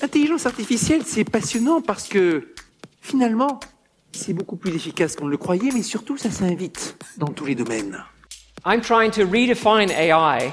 [0.00, 2.54] L'intelligence artificielle, c'est passionnant parce que
[3.00, 3.58] finalement,
[4.12, 7.56] c'est beaucoup plus efficace qu'on ne le croyait, mais surtout, ça s'invite dans tous les
[7.56, 8.04] domaines.
[8.64, 10.52] I'm trying to redefine AI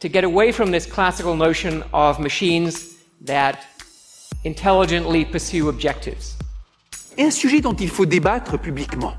[0.00, 3.54] to get away from this classical notion of machines that
[4.44, 6.36] intelligently pursue objectives.
[7.16, 9.14] Et un sujet dont il faut débattre publiquement,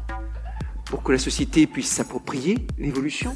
[0.86, 3.36] pour que la société puisse s'approprier l'évolution,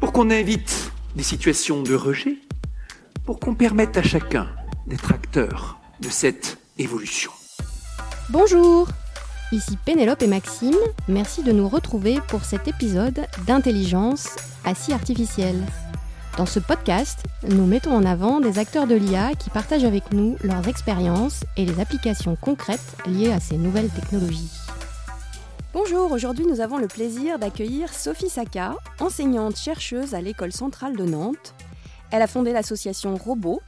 [0.00, 2.38] pour qu'on invite des situations de rejet,
[3.24, 4.48] pour qu'on permette à chacun
[4.86, 7.30] d'être acteur de cette évolution.
[8.30, 8.88] Bonjour
[9.52, 10.74] Ici Pénélope et Maxime,
[11.06, 15.62] merci de nous retrouver pour cet épisode d'intelligence assis artificielle.
[16.36, 20.36] Dans ce podcast, nous mettons en avant des acteurs de l'IA qui partagent avec nous
[20.42, 24.50] leurs expériences et les applications concrètes liées à ces nouvelles technologies.
[25.72, 31.04] Bonjour, aujourd'hui nous avons le plaisir d'accueillir Sophie Saka, enseignante chercheuse à l'école centrale de
[31.04, 31.54] Nantes.
[32.10, 33.62] Elle a fondé l'association Robots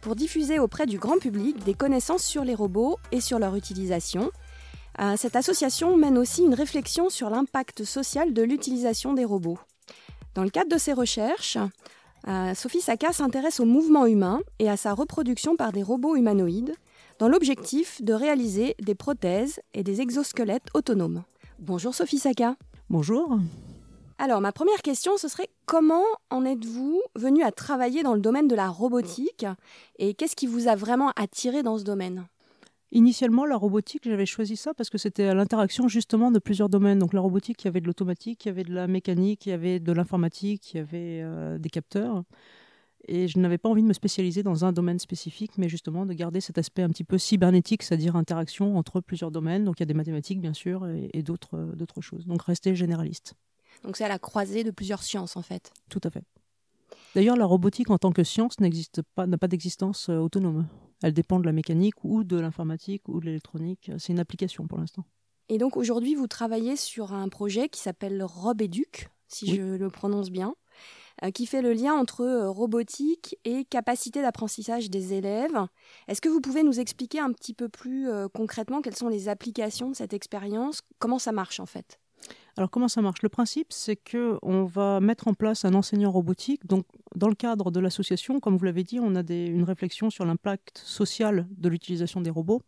[0.00, 4.30] pour diffuser auprès du grand public des connaissances sur les robots et sur leur utilisation
[5.00, 9.58] euh, cette association mène aussi une réflexion sur l'impact social de l'utilisation des robots.
[10.34, 11.58] Dans le cadre de ses recherches,
[12.28, 16.74] euh, Sophie Saka s'intéresse au mouvement humain et à sa reproduction par des robots humanoïdes,
[17.18, 21.22] dans l'objectif de réaliser des prothèses et des exosquelettes autonomes.
[21.58, 22.56] Bonjour Sophie Saka.
[22.90, 23.38] Bonjour.
[24.22, 28.48] Alors ma première question, ce serait comment en êtes-vous venu à travailler dans le domaine
[28.48, 29.46] de la robotique
[29.98, 32.26] et qu'est-ce qui vous a vraiment attiré dans ce domaine?
[32.92, 36.98] Initialement, la robotique, j'avais choisi ça parce que c'était l'interaction justement de plusieurs domaines.
[36.98, 39.50] Donc la robotique, il y avait de l'automatique, il y avait de la mécanique, il
[39.50, 42.24] y avait de l'informatique, il y avait euh, des capteurs.
[43.08, 46.12] Et je n'avais pas envie de me spécialiser dans un domaine spécifique, mais justement de
[46.12, 49.64] garder cet aspect un petit peu cybernétique, c'est-à-dire interaction entre plusieurs domaines.
[49.64, 52.26] Donc il y a des mathématiques, bien sûr, et, euh, d'autres choses.
[52.26, 53.34] Donc rester généraliste.
[53.84, 55.72] Donc c'est à la croisée de plusieurs sciences, en fait.
[55.88, 56.22] Tout à fait.
[57.14, 60.66] D'ailleurs, la robotique en tant que science n'existe pas, n'a pas d'existence euh, autonome.
[61.02, 63.90] Elle dépend de la mécanique ou de l'informatique ou de l'électronique.
[63.98, 65.04] C'est une application pour l'instant.
[65.48, 70.30] Et donc aujourd'hui, vous travaillez sur un projet qui s'appelle RobEduc, si je le prononce
[70.30, 70.54] bien,
[71.24, 75.66] euh, qui fait le lien entre euh, robotique et capacité d'apprentissage des élèves.
[76.08, 79.28] Est-ce que vous pouvez nous expliquer un petit peu plus euh, concrètement quelles sont les
[79.28, 80.80] applications de cette expérience?
[80.98, 81.99] Comment ça marche en fait?
[82.56, 83.22] Alors comment ça marche?
[83.22, 86.66] Le principe, c'est que on va mettre en place un enseignant robotique.
[86.66, 90.24] Donc, dans le cadre de l'association, comme vous l'avez dit, on a une réflexion sur
[90.24, 92.62] l'impact social de l'utilisation des robots,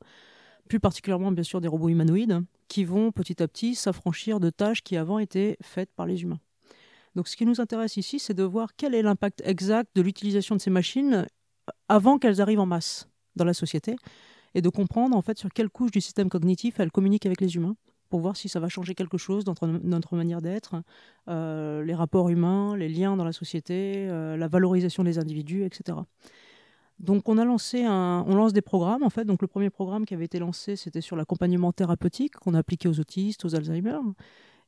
[0.69, 4.83] plus particulièrement bien sûr des robots humanoïdes, qui vont petit à petit s'affranchir de tâches
[4.83, 6.41] qui avant étaient faites par les humains.
[7.15, 10.56] Donc, ce qui nous intéresse ici, c'est de voir quel est l'impact exact de l'utilisation
[10.56, 11.27] de ces machines
[11.89, 13.97] avant qu'elles arrivent en masse dans la société,
[14.55, 17.56] et de comprendre en fait sur quelle couche du système cognitif elles communiquent avec les
[17.56, 17.77] humains
[18.12, 20.83] pour voir si ça va changer quelque chose dans notre manière d'être,
[21.28, 25.97] euh, les rapports humains, les liens dans la société, euh, la valorisation des individus, etc.
[26.99, 29.25] Donc on a lancé un, on lance des programmes en fait.
[29.25, 32.87] Donc le premier programme qui avait été lancé, c'était sur l'accompagnement thérapeutique qu'on a appliqué
[32.87, 34.00] aux autistes, aux Alzheimer.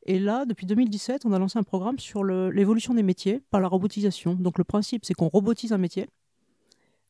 [0.06, 3.68] Et là, depuis 2017, on a lancé un programme sur l'évolution des métiers par la
[3.68, 4.36] robotisation.
[4.36, 6.08] Donc le principe, c'est qu'on robotise un métier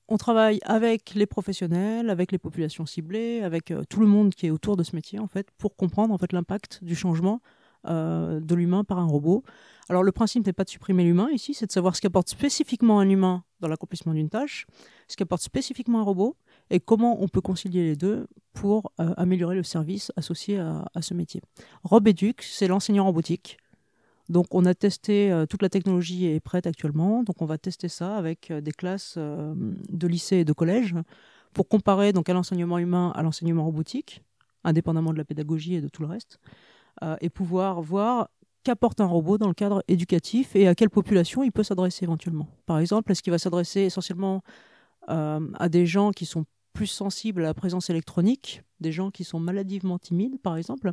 [0.09, 4.47] on travaille avec les professionnels, avec les populations ciblées, avec euh, tout le monde qui
[4.47, 7.41] est autour de ce métier en fait, pour comprendre en fait l'impact du changement
[7.87, 9.43] euh, de l'humain par un robot.
[9.89, 13.01] Alors le principe n'est pas de supprimer l'humain ici, c'est de savoir ce qu'apporte spécifiquement
[13.01, 14.67] un humain dans l'accomplissement d'une tâche,
[15.09, 16.37] ce qu'apporte spécifiquement un robot,
[16.71, 21.03] et comment on peut concilier les deux pour euh, améliorer le service associé à, à
[21.03, 21.43] ce métier.
[21.83, 23.59] Rob Educ, c'est l'enseignant robotique
[24.29, 27.89] donc on a testé, euh, toute la technologie est prête actuellement, donc on va tester
[27.89, 30.95] ça avec euh, des classes euh, de lycée et de collège
[31.53, 34.23] pour comparer donc à l'enseignement humain à l'enseignement robotique,
[34.65, 36.41] indépendamment de la pédagogie et de tout le reste,
[37.21, 38.29] et pouvoir voir
[38.65, 42.49] qu'apporte un robot dans le cadre éducatif et à quelle population il peut s'adresser éventuellement.
[42.67, 44.43] Par exemple, est-ce qu'il va s'adresser essentiellement
[45.07, 49.39] à des gens qui sont plus sensibles à la présence électronique, des gens qui sont
[49.39, 50.93] maladivement timides par exemple,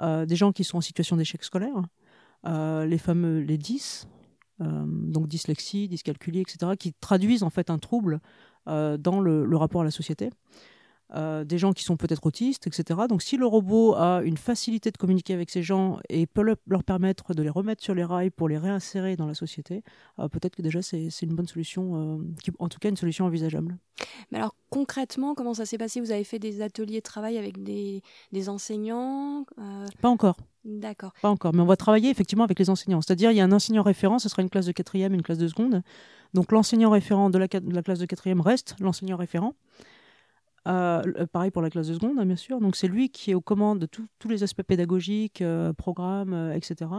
[0.00, 1.82] des gens qui sont en situation d'échec scolaire,
[2.44, 4.08] les fameux les 10,
[4.62, 8.20] euh, donc dyslexie, dyscalculie, etc., qui traduisent en fait un trouble
[8.68, 10.30] euh, dans le, rapport à la société.
[11.14, 13.00] Euh, des gens qui sont peut-être autistes, etc.
[13.06, 16.56] Donc si le robot a une facilité de communiquer avec ces gens et peut le,
[16.66, 19.82] leur permettre de les remettre sur les rails pour les réinsérer dans la société,
[20.18, 23.26] euh, peut-être que déjà c'est une bonne solution, euh, qui, en tout cas une solution
[23.26, 23.76] envisageable.
[24.30, 26.00] Mais alors concrètement, comment ça s'est passé?
[26.00, 28.00] Vous avez fait des ateliers de travail avec des,
[28.32, 29.44] des enseignants
[30.00, 30.38] Pas encore.
[30.64, 31.12] D'accord.
[31.20, 33.02] Pas encore, mais on va travailler effectivement avec les enseignants.
[33.02, 35.38] C'est-à-dire, il y a un enseignant référent, ce sera une classe de quatrième, une classe
[35.38, 35.82] de seconde.
[36.32, 39.54] Donc l'enseignant référent de la, de la classe de quatrième reste l'enseignant référent.
[40.68, 42.60] Euh, pareil pour la classe de seconde, hein, bien sûr.
[42.60, 46.52] Donc c'est lui qui est aux commandes de tous les aspects pédagogiques, euh, programmes, euh,
[46.52, 46.90] etc.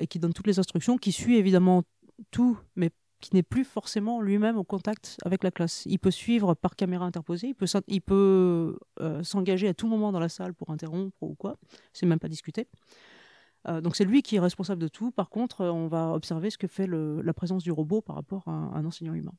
[0.00, 1.84] et qui donne toutes les instructions, qui suit évidemment
[2.30, 2.90] tout, mais
[3.20, 5.84] qui n'est plus forcément lui-même au contact avec la classe.
[5.86, 8.78] Il peut suivre par caméra interposée, il peut, il peut
[9.22, 11.56] s'engager à tout moment dans la salle pour interrompre ou quoi,
[11.94, 12.68] c'est même pas discuté.
[13.66, 15.12] Donc c'est lui qui est responsable de tout.
[15.12, 18.52] Par contre, on va observer ce que fait la présence du robot par rapport à
[18.52, 19.34] un enseignant humain.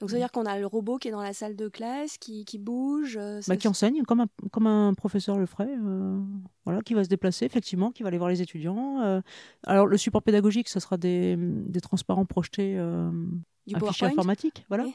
[0.00, 2.18] Donc ça veut dire qu'on a le robot qui est dans la salle de classe,
[2.18, 3.16] qui, bouge.
[3.20, 5.70] Euh, bah, qui enseigne, comme un, comme un professeur le ferait.
[5.70, 6.20] Euh,
[6.64, 9.00] voilà, qui va se déplacer, effectivement, qui va aller voir les étudiants.
[9.02, 9.20] Euh.
[9.64, 12.74] alors le support pédagogique, ça sera des, des transparents projetés.
[13.66, 14.86] du un fichier informatique, voilà,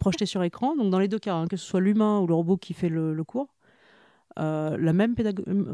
[0.00, 0.76] projeté sur écran.
[0.76, 2.88] Donc dans les deux cas, hein, que ce soit l'humain ou le robot qui fait
[2.88, 3.54] le, cours,
[4.36, 5.14] la même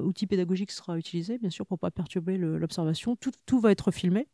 [0.05, 3.17] outil pédagogique sera utilisé, bien sûr, pour pas perturber l'observation.
[3.17, 4.29] Tout, tout, va être filmé.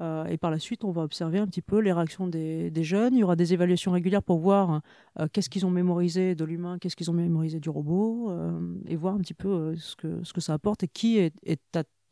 [0.00, 3.14] Euh, et par la suite, on va observer un petit peu les réactions des, jeunes.
[3.14, 4.80] Il y aura des évaluations régulières pour voir
[5.20, 8.96] euh, qu'est-ce qu'ils ont mémorisé de l'humain, qu'est-ce qu'ils ont mémorisé du robot, euh, et
[8.96, 11.32] voir un petit peu ce, que, ce que ça apporte et qui est,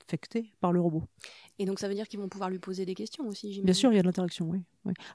[0.05, 1.05] affecté par le robot.
[1.59, 3.93] Et donc ça veut dire qu'ils vont pouvoir lui poser des questions aussi, Bien sûr,
[3.93, 4.61] il y a de l'interaction, oui,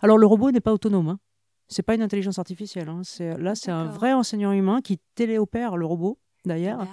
[0.01, 1.09] Alors le robot n'est pas autonome.
[1.09, 1.19] Hein.
[1.67, 2.87] C'est pas une intelligence artificielle.
[2.87, 3.01] Hein.
[3.37, 6.87] Là, c'est un vrai enseignant humain qui téléopère le robot, d'ailleurs.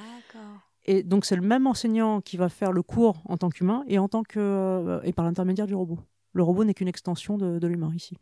[0.86, 3.98] Et donc c'est le même enseignant qui va faire le cours en tant qu'humain et
[3.98, 5.98] en tant que euh, et par l'intermédiaire du robot.
[6.32, 8.16] Le robot n'est qu'une extension de, l'humain ici.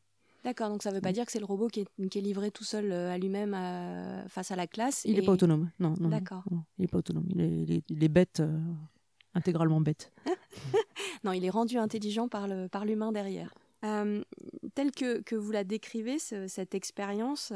[0.44, 2.64] D'accord, donc ça ne veut pas dire que c'est le robot qui est, livré tout
[2.64, 5.02] seul euh, à lui-même euh, face à la classe.
[5.04, 5.94] Il n'est pas autonome, non.
[5.98, 6.44] non D'accord.
[6.50, 8.42] il n'est pas autonome, il est, bête,
[9.34, 10.12] intégralement bête.
[11.24, 13.54] non, il est rendu intelligent par l'humain par derrière.
[13.80, 17.52] tel que, que, vous la décrivez, cette expérience,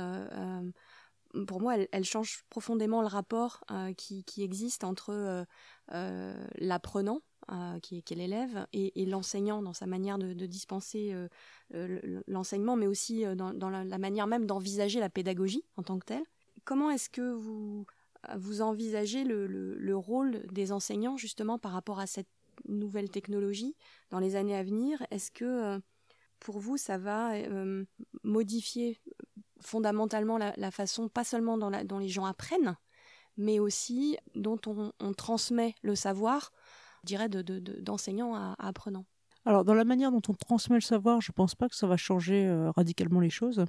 [1.45, 5.45] pour moi, elle, change profondément le rapport euh, qui, existe entre euh,
[5.93, 7.21] euh, l'apprenant,
[7.83, 11.15] qui, est l'élève, et, l'enseignant dans sa manière de, dispenser
[12.27, 16.25] l'enseignement, mais aussi dans, la, manière même d'envisager la pédagogie en tant que telle.
[16.65, 17.87] Comment est-ce que vous,
[18.37, 22.29] vous envisagez le, rôle des enseignants justement par rapport à cette
[22.65, 23.77] nouvelle technologie
[24.11, 25.07] dans les années à venir?
[25.13, 25.81] Est-ce que
[26.41, 27.35] pour vous, ça va
[28.25, 29.01] modifier
[29.61, 32.77] fondamentalement la, façon, pas seulement dont, les gens apprennent,
[33.37, 36.53] mais aussi dont on, transmet le savoir,
[37.03, 39.05] je dirais, d'enseignant de, à, apprenant.
[39.45, 41.87] Alors, dans la manière dont on transmet le savoir, je ne pense pas que ça
[41.87, 43.65] va changer euh, radicalement les choses.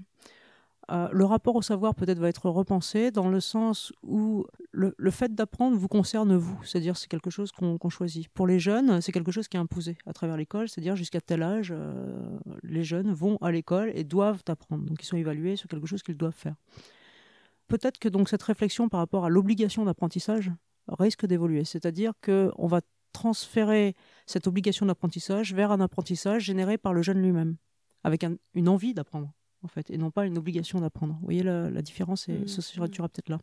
[0.90, 5.36] Euh, le rapport au savoir peut-être va être repensé dans le sens où le, fait
[5.36, 8.30] d'apprendre vous concerne vous, c'est-à-dire c'est quelque chose qu'on choisit.
[8.30, 11.44] Pour les jeunes, c'est quelque chose qui est imposé à travers l'école, c'est-à-dire jusqu'à tel
[11.44, 15.68] âge, euh, les jeunes vont à l'école et doivent apprendre, donc ils sont évalués sur
[15.68, 16.56] quelque chose qu'ils doivent faire.
[17.68, 20.52] Peut-être que donc cette réflexion par rapport à l'obligation d'apprentissage
[20.88, 22.80] risque d'évoluer, c'est-à-dire qu'on va
[23.12, 23.94] transférer
[24.26, 27.58] cette obligation d'apprentissage vers un apprentissage généré par le jeune lui-même,
[28.06, 28.24] avec
[28.54, 29.34] une envie d'apprendre
[29.64, 31.14] en fait, et non pas une obligation d'apprendre.
[31.20, 32.90] Vous voyez la, différence, et ça se mmh, mmh.
[32.90, 33.40] peut-être là.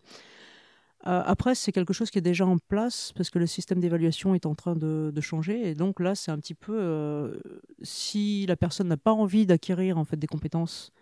[1.06, 4.34] Euh, après, c'est quelque chose qui est déjà en place parce que le système d'évaluation
[4.34, 5.68] est en train de, changer.
[5.68, 7.38] Et donc là, c'est un petit peu euh,
[7.82, 10.92] si la personne n'a pas envie d'acquérir en fait des compétences,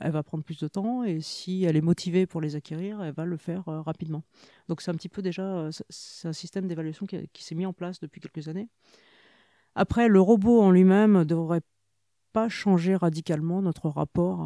[0.00, 1.04] elle va prendre plus de temps.
[1.04, 4.22] Et si elle est motivée pour les acquérir, elle va le faire euh, rapidement.
[4.68, 7.74] Donc c'est un petit peu déjà c'est un système d'évaluation qui, qui s'est mis en
[7.74, 8.68] place depuis quelques années.
[9.74, 11.60] Après, le robot en lui-même devrait
[12.32, 14.40] pas changer radicalement notre rapport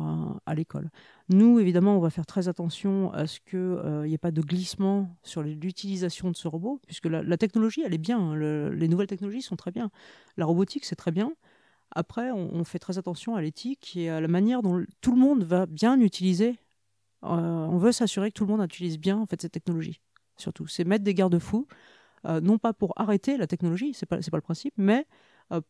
[0.47, 0.91] à, l'école.
[1.29, 4.41] Nous, évidemment, on va faire très attention à ce qu'il n'y euh, ait pas de
[4.41, 8.71] glissement sur l'utilisation de ce robot, puisque la, technologie, elle est bien, hein.
[8.71, 9.91] les nouvelles technologies sont très bien.
[10.37, 11.33] La robotique, c'est très bien.
[11.95, 15.45] Après, on, fait très attention à l'éthique et à la manière dont tout le monde
[15.45, 16.59] va bien utiliser.
[17.23, 20.01] Euh, on veut s'assurer que tout le monde utilise bien en fait, cette technologie,
[20.37, 20.67] surtout.
[20.67, 21.69] C'est mettre des garde-fous,
[22.27, 25.07] euh, non pas pour arrêter la technologie, c'est pas, pas le principe, mais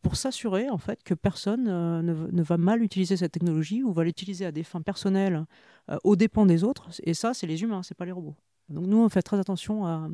[0.01, 4.03] pour s'assurer en fait que personne euh, ne, va mal utiliser cette technologie ou va
[4.03, 5.45] l'utiliser à des fins personnelles
[5.89, 6.89] euh, aux dépens des autres.
[7.03, 8.35] Et ça, c'est les humains, c'est pas les robots.
[8.69, 10.09] Donc nous, on fait très attention à,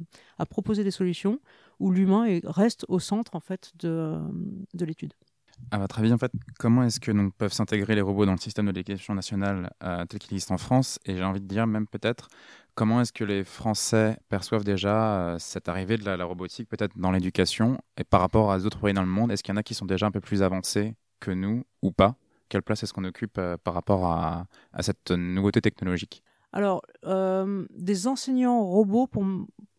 [0.50, 1.39] proposer des solutions
[1.80, 4.20] où l'humain reste au centre en fait de,
[4.74, 5.13] de l'étude.
[5.70, 8.39] À votre avis, en fait, comment est-ce que donc, peuvent s'intégrer les robots dans le
[8.39, 11.00] système de l'éducation nationale tel qu'il existe en France?
[11.06, 12.27] Et j'ai envie de dire même peut-être
[12.74, 17.12] Comment est-ce que les Français perçoivent déjà euh, cette arrivée de la, robotique, peut-être dans
[17.12, 19.63] l'éducation, et par rapport à d'autres pays dans le monde Est-ce qu'il y en a
[19.63, 22.16] qui sont déjà un peu plus avancés que nous ou pas?
[22.48, 24.46] Quelle place est-ce qu'on occupe euh, par rapport à,
[24.80, 26.24] cette nouveauté technologique?
[26.54, 29.10] Alors, euh, des enseignants robots,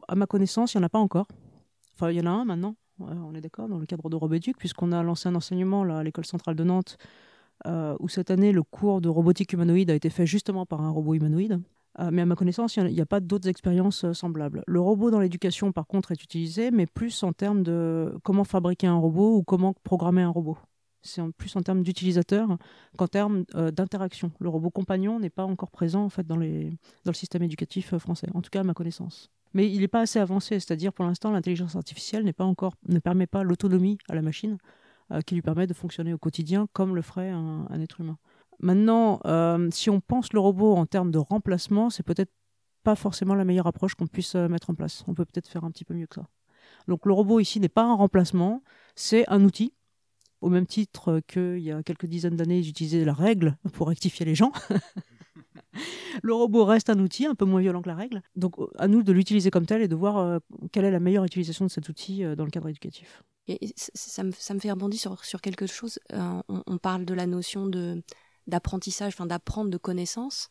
[0.09, 1.29] à ma connaissance, il n'y en a pas encore.
[1.95, 4.57] Enfin, il y en a un maintenant, on est d'accord, dans le cadre de Roboduc,
[4.59, 6.99] puisqu'on a lancé un enseignement là, à l'école centrale de Nantes,
[7.67, 11.15] où cette année, le cours de robotique humanoïde a été fait justement par un robot
[11.15, 11.61] humanoïde.
[12.01, 14.63] Euh, mais à ma connaissance, il n'y a, pas d'autres expériences euh, semblables.
[14.67, 18.87] Le robot dans l'éducation, par contre, est utilisé, mais plus en termes de comment fabriquer
[18.87, 20.57] un robot ou comment programmer un robot.
[21.03, 22.57] C'est plus en termes d'utilisateur
[22.97, 24.31] qu'en termes euh, d'interaction.
[24.39, 26.71] Le robot compagnon n'est pas encore présent en fait dans, le
[27.13, 29.31] système éducatif français, en tout cas à ma connaissance.
[29.53, 33.27] Mais il n'est pas assez avancé, c'est-à-dire pour l'instant l'intelligence artificielle pas encore, ne permet
[33.27, 34.57] pas l'autonomie à la machine
[35.27, 38.17] qui lui permet de fonctionner au quotidien comme le ferait un, être humain.
[38.63, 39.21] Maintenant,
[39.71, 42.33] si on pense le robot en termes de remplacement, c'est peut-être
[42.85, 45.05] pas forcément la meilleure approche qu'on puisse mettre en place.
[45.09, 46.29] On peut peut-être faire un petit peu mieux que ça.
[46.89, 48.63] Donc le robot ici n'est pas un remplacement,
[48.95, 49.73] c'est un outil
[50.43, 54.27] au même titre qu'il y a quelques dizaines d'années, ils utilisaient la règle pour rectifier
[54.27, 54.53] les gens.
[56.23, 58.23] le robot reste un outil un peu moins violent que la règle.
[58.37, 60.39] Donc à nous de l'utiliser comme tel et de voir euh,
[60.73, 63.23] quelle est la meilleure utilisation de cet outil euh, dans le cadre éducatif.
[63.49, 65.99] Et ça, me, ça, me, fait rebondir sur, quelque chose.
[66.13, 68.01] Euh, on, parle de la notion de
[68.47, 70.51] d'apprentissage, enfin d'apprendre de connaissances.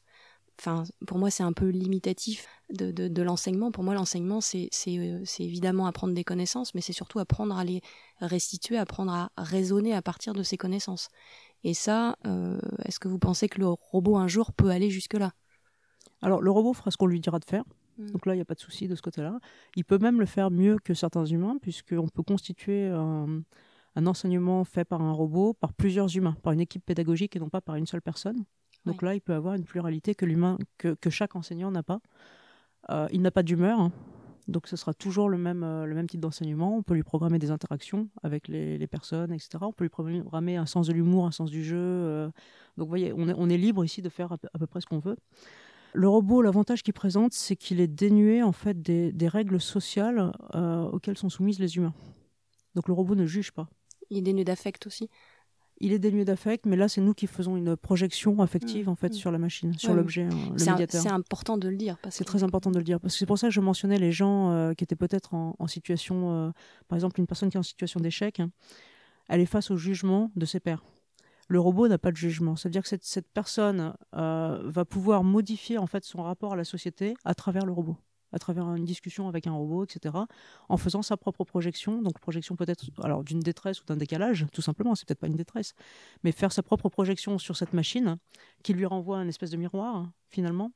[0.59, 3.71] Enfin, pour moi, c'est un peu limitatif de, de, l'enseignement.
[3.71, 7.81] Pour moi, l'enseignement, euh, c'est évidemment apprendre des connaissances, mais c'est surtout apprendre à les
[8.19, 11.09] restituer, apprendre à raisonner à partir de ces connaissances.
[11.63, 15.31] Et ça, euh, est-ce que vous pensez que le robot un jour peut aller jusque-là?
[16.21, 17.63] Alors, le robot fera ce qu'on lui dira de faire.
[17.97, 18.11] Hmm.
[18.11, 19.39] Donc là, il n'y a pas de souci de ce côté-là.
[19.75, 23.41] Il peut même le faire mieux que certains humains, puisqu'on peut constituer un,
[23.95, 27.49] un enseignement fait par un robot, par plusieurs humains, par une équipe pédagogique et non
[27.49, 28.45] pas par une seule personne.
[28.85, 31.99] Donc là, il peut avoir une pluralité que l'humain, que, chaque enseignant n'a pas.
[32.89, 33.91] Euh, il n'a pas d'humeur, hein.
[34.47, 36.75] donc ce sera toujours le même, euh, le même type d'enseignement.
[36.75, 39.49] On peut lui programmer des interactions avec les, personnes, etc.
[39.61, 41.77] On peut lui programmer un sens de l'humour, un sens du jeu.
[41.77, 42.25] Euh.
[42.77, 44.87] Donc vous voyez, on est, on est, libre ici de faire à peu, près ce
[44.87, 45.17] qu'on veut.
[45.93, 50.31] Le robot, l'avantage qu'il présente, c'est qu'il est dénué en fait des, des règles sociales
[50.53, 51.93] auxquelles sont soumises les humains.
[52.73, 53.67] Donc le robot ne juge pas.
[54.11, 55.09] Il est dénué d'affect aussi
[55.81, 58.95] il est dénué d'affect, mais là, c'est nous qui faisons une projection affective mm, en
[58.95, 59.13] fait mm.
[59.13, 61.01] sur la machine, sur l'objet, hein, le médiateur.
[61.01, 61.97] C'est important de le dire.
[62.09, 64.11] C'est très important de le dire parce que c'est pour ça que je mentionnais les
[64.11, 66.51] gens euh, qui étaient peut-être en, situation, euh,
[66.87, 68.51] par exemple, une personne qui est en situation d'échec, hein,
[69.27, 70.83] elle est face au jugement de ses pairs.
[71.47, 75.79] Le robot n'a pas de jugement, c'est-à-dire que cette, cette personne euh, va pouvoir modifier
[75.79, 77.97] en fait son rapport à la société à travers le robot
[78.31, 80.15] à travers une discussion avec un robot, etc.,
[80.69, 84.61] en faisant sa propre projection, donc projection peut-être alors d'une détresse ou d'un décalage, tout
[84.61, 85.73] simplement, c'est peut-être pas une détresse,
[86.23, 88.17] mais faire sa propre projection sur cette machine
[88.63, 90.71] qui lui renvoie un espèce de miroir finalement,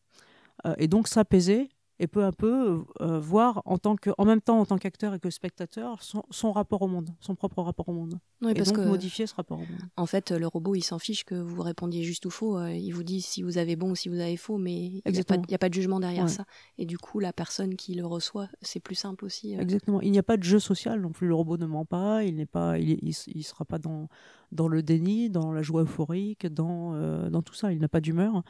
[0.65, 4.41] euh, et donc s'apaiser et peu à peu euh, voir en tant que, en même
[4.41, 7.93] temps en tant qu'acteur et que spectateur son, rapport au monde, son propre rapport au
[7.93, 8.19] monde.
[8.47, 9.81] et parce donc que, modifier ce rapport au monde.
[9.95, 12.57] En fait, le robot, il s'en fiche que vous répondiez juste ou faux.
[12.57, 15.11] Euh, il vous dit si vous avez bon ou si vous avez faux, mais il
[15.11, 15.19] n'y
[15.53, 16.45] a, pas de jugement derrière ça.
[16.77, 19.55] Et du coup, la personne qui le reçoit, c'est plus simple aussi.
[19.55, 19.61] Euh.
[19.61, 20.01] Exactement.
[20.01, 21.27] Il n'y a pas de jeu social non plus.
[21.27, 22.23] Le robot ne ment pas.
[22.23, 24.09] Il n'est pas, il, il, sera pas dans
[24.55, 27.71] dans le déni, dans la joie euphorique, dans dans tout ça.
[27.71, 28.43] Il n'a pas d'humeur.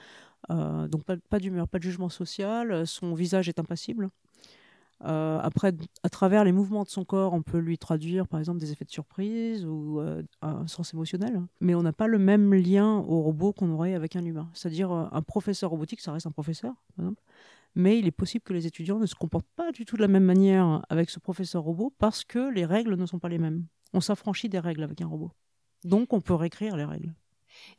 [0.52, 4.10] Euh, donc pas, d'humeur, pas de jugement social, son visage est impassible.
[5.04, 8.60] Euh, après, à travers les mouvements de son corps, on peut lui traduire par exemple
[8.60, 11.42] des effets de surprise ou euh, un sens émotionnel.
[11.60, 14.50] Mais on n'a pas le même lien au robot qu'on aurait avec un humain.
[14.54, 17.22] C'est-à-dire un professeur robotique, ça reste un professeur, par exemple.
[17.78, 20.08] Mais il est possible que les étudiants ne se comportent pas du tout de la
[20.08, 23.66] même manière avec ce professeur robot parce que les règles ne sont pas les mêmes.
[23.94, 25.32] On s'affranchit des règles avec un robot.
[25.86, 27.14] Donc on peut réécrire les règles.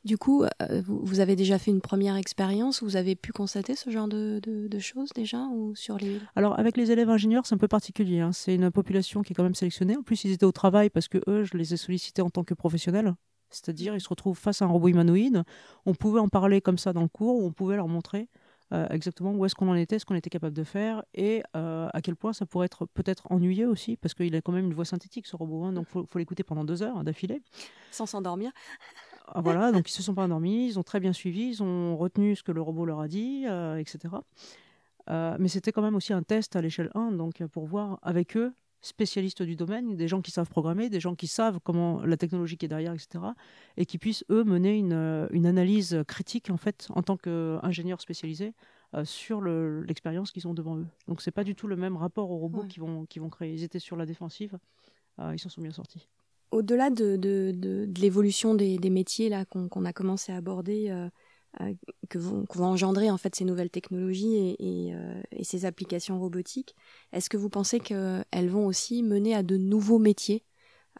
[0.05, 3.91] Du coup, euh, vous, avez déjà fait une première expérience Vous avez pu constater ce
[3.91, 4.41] genre de,
[4.79, 6.19] choses déjà ou sur les...
[6.35, 8.21] Alors, avec les élèves ingénieurs, c'est un peu particulier.
[8.21, 8.33] Hein.
[8.33, 9.97] C'est une population qui est quand même sélectionnée.
[9.97, 12.43] En plus, ils étaient au travail parce que eux, je les ai sollicités en tant
[12.43, 13.15] que professionnels.
[13.51, 15.45] C'est-à-dire, ils se retrouvent face à un robot humanoïde.
[15.85, 18.29] On pouvait en parler comme ça dans le cours, ou on pouvait leur montrer
[18.73, 21.89] euh, exactement où est-ce qu'on en était, ce qu'on était capable de faire, et euh,
[21.93, 24.75] à quel point ça pourrait être peut-être ennuyeux aussi, parce qu'il a quand même une
[24.75, 27.43] voix synthétique, ce robot, hein, donc il faut, l'écouter pendant deux heures d'affilée.
[27.93, 28.51] Sans s'endormir.
[29.29, 31.97] Ah, voilà, donc ils se sont pas endormis, ils ont très bien suivi, ils ont
[31.97, 34.15] retenu ce que le robot leur a dit, euh, etc.
[35.09, 38.53] Mais c'était quand même aussi un test à l'échelle 1, donc pour voir avec eux,
[38.83, 42.57] spécialistes du domaine, des gens qui savent programmer, des gens qui savent comment la technologie
[42.57, 43.25] qui est derrière, etc.
[43.77, 48.01] Et qui puissent, eux, mener une, euh, une analyse critique, en fait, en tant qu'ingénieurs
[48.01, 48.55] spécialisés,
[49.05, 50.87] sur l'expérience qu'ils ont devant eux.
[51.07, 53.53] Donc c'est pas du tout le même rapport aux robots qui, vont, qui vont créer.
[53.53, 54.59] Ils étaient sur la défensive,
[55.19, 56.09] ils s'en sont bien sortis
[56.51, 61.11] au-delà de, de, l'évolution des, métiers là qu'on a commencé à aborder, euh, euh,
[62.09, 66.75] que, vont, engendrer en fait ces nouvelles technologies et, euh, ces applications robotiques,
[67.13, 70.45] est-ce que vous pensez qu'elles vont aussi mener à de nouveaux métiers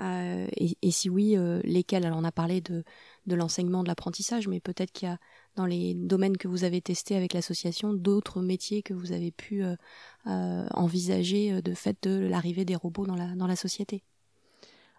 [0.01, 2.05] et, si oui, lesquels?
[2.05, 2.85] Alors on a parlé de,
[3.27, 5.19] de l'enseignement, de l'apprentissage, mais peut-être qu'il y a
[5.55, 9.65] dans les domaines que vous avez testés avec l'association d'autres métiers que vous avez pu
[10.27, 14.05] envisager de fait de l'arrivée des robots dans la, dans la société?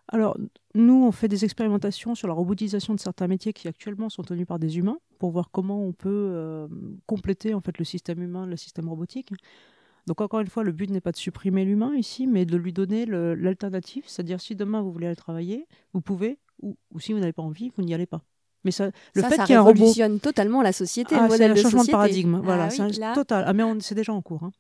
[0.10, 0.38] Alors,
[0.74, 4.48] nous, on fait des expérimentations sur la robotisation de certains métiers qui actuellement sont tenus
[4.48, 6.68] par des humains pour voir comment on peut euh,
[7.06, 9.32] compléter en fait le système humain, le système robotique.
[10.06, 12.72] Donc encore une fois, le but n'est pas de supprimer l'humain ici, mais de lui
[12.72, 17.34] donner l'alternative, c'est-à-dire si demain vous voulez aller travailler, vous pouvez, ou, si vous n'avez
[17.34, 18.22] pas envie, vous n'y allez pas.
[18.64, 21.28] Mais ça, le fait qu'il y ait un robot, révolutionne totalement la société, ah, le
[21.28, 22.36] modèle de changement de paradigme.
[22.36, 23.44] Ah voilà, c'est total.
[23.46, 24.44] Ah mais c'est déjà en cours.
[24.44, 24.52] Hein.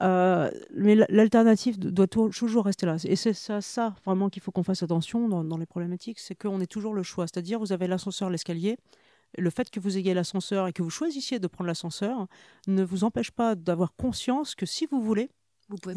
[0.00, 2.96] Euh, mais l'alternative doit toujours rester là.
[3.04, 6.34] Et c'est ça, ça vraiment qu'il faut qu'on fasse attention dans, dans les problématiques, c'est
[6.34, 7.26] qu'on ait toujours le choix.
[7.26, 8.76] C'est-à-dire, vous avez l'ascenseur, l'escalier.
[9.36, 12.28] Le fait que vous ayez l'ascenseur et que vous choisissiez de prendre l'ascenseur
[12.66, 15.30] ne vous empêche pas d'avoir conscience que si vous voulez,
[15.68, 15.94] vous pouvez,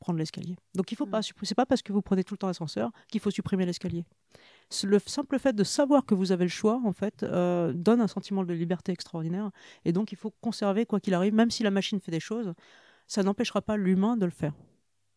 [0.00, 0.56] prendre, l'escalier.
[0.76, 1.32] Donc il faut pas, mmh.
[1.42, 4.04] c'est pas parce que vous prenez tout le temps l'ascenseur qu'il faut supprimer l'escalier.
[4.84, 8.06] Le simple fait de savoir que vous avez le choix, en fait, euh, donne un
[8.06, 9.50] sentiment de liberté extraordinaire.
[9.84, 12.54] Et donc il faut conserver quoi qu'il arrive, même si la machine fait des choses,
[13.06, 14.54] ça n'empêchera pas l'humain de le faire.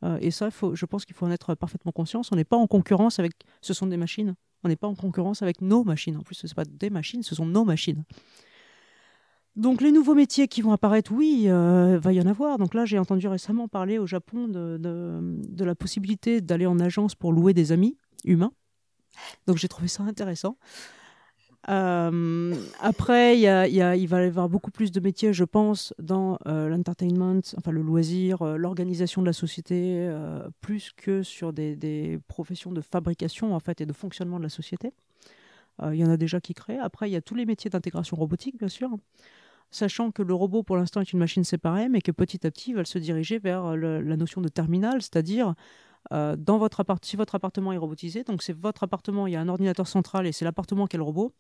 [0.04, 2.22] Euh, et ça, je pense qu'il faut en être parfaitement conscient.
[2.32, 3.34] On n'est pas en concurrence avec.
[3.62, 4.36] Ce sont des machines.
[4.64, 6.18] On n'est pas en concurrence avec nos machines.
[6.18, 8.04] En plus, ce ne sont pas des machines, ce sont nos machines.
[9.56, 12.60] Donc les nouveaux métiers qui vont apparaître, oui, euh, va y en avoir.
[12.60, 17.34] Donc là, j'ai entendu récemment parler au Japon de, la possibilité d'aller en agence pour
[17.34, 18.52] louer des amis humains.
[19.48, 20.58] Donc j'ai trouvé ça intéressant.
[21.70, 27.42] Euh, après, il va y avoir beaucoup plus de métiers, je pense, dans euh, l'entertainment,
[27.58, 30.10] enfin le loisir, l'organisation de la société,
[30.62, 34.94] plus que sur des, professions de fabrication en fait et de fonctionnement de la société.
[35.84, 36.80] Il y en a déjà qui créent.
[36.80, 38.98] Après, il y a tous les métiers d'intégration robotique, bien sûr
[39.72, 42.72] sachant que le robot pour l'instant est une machine séparée, mais que petit à petit,
[42.72, 45.56] il va se diriger vers euh, la notion de terminal, c'est-à-dire
[46.14, 46.36] euh,
[47.02, 50.26] si votre appartement est robotisé, donc c'est votre appartement, il y a un ordinateur central
[50.28, 51.34] et c'est l'appartement qui est le robot,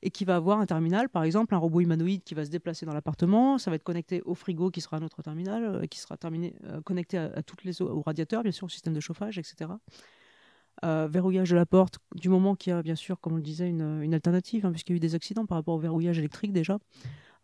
[0.00, 2.86] et qui va avoir un terminal, par exemple un robot humanoïde qui va se déplacer
[2.86, 5.98] dans l'appartement, ça va être connecté au frigo qui sera un autre terminal, euh, qui
[5.98, 9.70] sera terminé, connecté à, toutes les aux radiateurs, bien sûr, au système de chauffage, etc.
[10.82, 13.68] verrouillage de la porte, du moment qu'il y a bien sûr, comme on le disait,
[13.68, 16.78] une, alternative, hein, puisqu'il y a eu des accidents par rapport au verrouillage électrique déjà.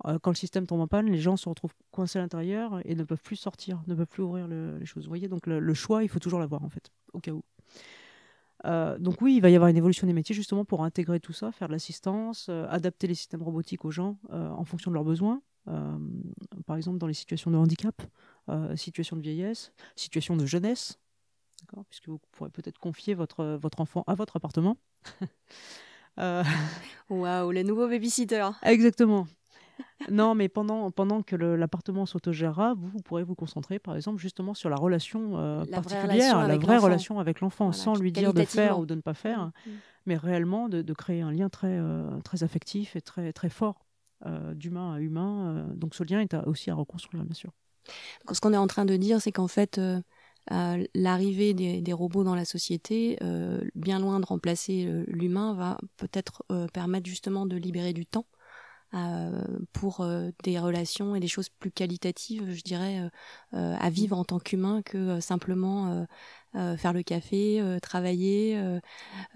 [0.07, 2.95] Euh, quand le système tombe en panne, les gens se retrouvent coincés à l'intérieur et
[2.95, 5.05] ne peuvent plus sortir, ne peuvent plus ouvrir les choses.
[5.05, 7.43] Vous voyez, donc le, choix, il faut toujours l'avoir en fait, au cas où.
[8.67, 11.35] Euh, donc oui, il va y avoir une évolution des métiers justement pour intégrer tout
[11.35, 15.05] ça, faire de l'assistance, euh, adapter les systèmes robotiques aux gens en fonction de leurs
[15.05, 15.43] besoins.
[16.67, 18.03] par exemple, dans les situations de handicap,
[18.77, 20.99] situation de vieillesse, situation de jeunesse,
[21.89, 24.77] puisque vous pourrez peut-être confier votre, votre enfant à votre appartement.
[27.11, 28.49] Waouh, le nouveau babysitter.
[28.63, 29.27] Exactement
[30.11, 34.55] non, mais pendant, pendant que l'appartement s'autogérera, vous, vous, pourrez vous concentrer, par exemple, justement
[34.55, 38.79] sur la relation euh, particulière, la vraie relation avec l'enfant, sans lui dire de faire
[38.79, 39.71] ou de ne pas faire, mm.
[40.07, 43.85] mais réellement de, créer un lien très, euh, très affectif et très, très fort
[44.27, 45.67] euh, d'humain à humain.
[45.75, 47.51] donc ce lien est aussi à reconstruire, bien sûr.
[48.31, 49.81] ce qu'on est en train de dire, c'est qu'en fait,
[50.95, 53.19] l'arrivée des, des, robots dans la société,
[53.75, 58.34] bien loin de remplacer l'humain, va peut-être permettre justement de libérer du temps euh,
[59.73, 63.11] pour euh, des relations et des choses plus qualitatives, je dirais,
[63.55, 66.07] euh, à vivre en tant qu'humain que simplement
[66.53, 68.61] faire le café, travailler,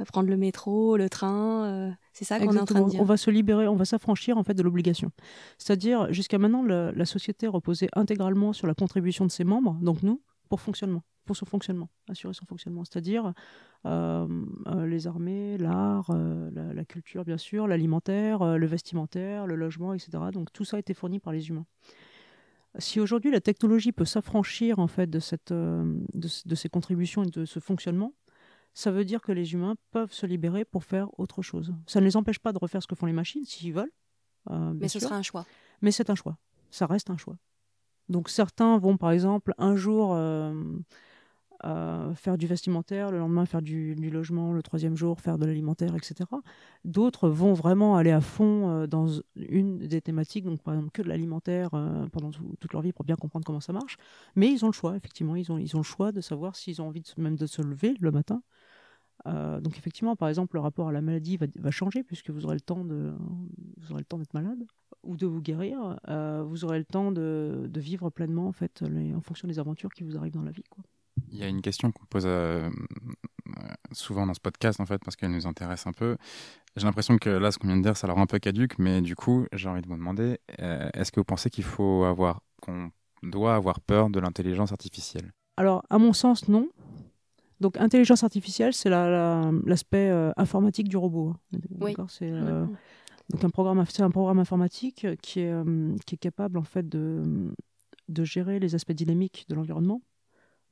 [0.06, 1.96] prendre le métro, le train.
[2.12, 3.00] c'est ça qu'on est en train de dire.
[3.00, 5.10] On va se libérer, on va s'affranchir en fait de l'obligation.
[5.58, 10.22] C'est-à-dire, jusqu'à maintenant, la société reposait intégralement sur la contribution de ses membres, donc nous,
[10.48, 13.34] pour fonctionnement pour son fonctionnement, assurer son fonctionnement, c'est-à-dire
[13.84, 14.26] euh,
[14.66, 20.10] euh, les armées, l'art, euh, la, culture bien sûr, l'alimentaire, le vestimentaire, le logement, etc.
[20.32, 21.66] Donc tout ça a été fourni par les humains.
[22.78, 27.44] Si aujourd'hui la technologie peut s'affranchir en fait de, cette, de, ces contributions et de
[27.44, 28.14] ce fonctionnement,
[28.72, 31.74] ça veut dire que les humains peuvent se libérer pour faire autre chose.
[31.86, 33.92] Ça ne les empêche pas de refaire ce que font les machines s'ils veulent.
[34.48, 35.44] Mais ce sera un choix.
[35.82, 36.38] Mais c'est un choix.
[36.70, 37.36] Ça reste un choix.
[38.08, 40.14] Donc certains vont par exemple un jour
[42.14, 46.30] faire du vestimentaire, le lendemain faire du, logement, le troisième jour faire de l'alimentaire, etc.
[46.84, 51.02] D'autres vont vraiment aller à fond euh, dans une des thématiques, donc par exemple que
[51.02, 53.96] de l'alimentaire euh, pendant toute leur vie pour bien comprendre comment ça marche.
[54.36, 56.80] Mais ils ont le choix, effectivement, ils ont, ils ont le choix de savoir s'ils
[56.80, 58.42] ont envie même de se lever le matin.
[59.26, 62.44] Euh, donc effectivement, par exemple, le rapport à la maladie va, va, changer puisque vous
[62.44, 64.64] aurez le temps d'être malade
[65.02, 65.98] ou de vous guérir.
[66.46, 69.90] vous aurez le temps de, de vivre pleinement en fait, les, en fonction des aventures
[69.90, 70.64] qui vous arrivent dans la vie.
[70.70, 70.84] Quoi.
[71.30, 72.70] Il y a une question qu'on pose euh,
[73.92, 76.16] souvent dans ce podcast, en fait, parce qu'elle nous intéresse un peu.
[76.76, 79.00] J'ai l'impression que là, ce qu'on vient de dire, ça leur un peu caduque, mais
[79.00, 82.42] du coup, j'ai envie de vous demander, euh, est-ce que vous pensez qu'il faut avoir,
[82.62, 82.90] qu'on
[83.22, 85.32] doit avoir peur de l'intelligence artificielle?
[85.56, 86.68] Alors, à mon sens, non.
[87.60, 91.34] Donc, intelligence artificielle, c'est l'aspect euh, informatique du robot.
[91.52, 91.58] Hein.
[91.80, 91.96] Oui.
[92.08, 92.30] C'est
[93.30, 95.54] donc un programme, c'est un programme informatique qui est,
[96.06, 97.52] qui est capable en fait de,
[98.08, 100.00] de gérer les aspects dynamiques de l'environnement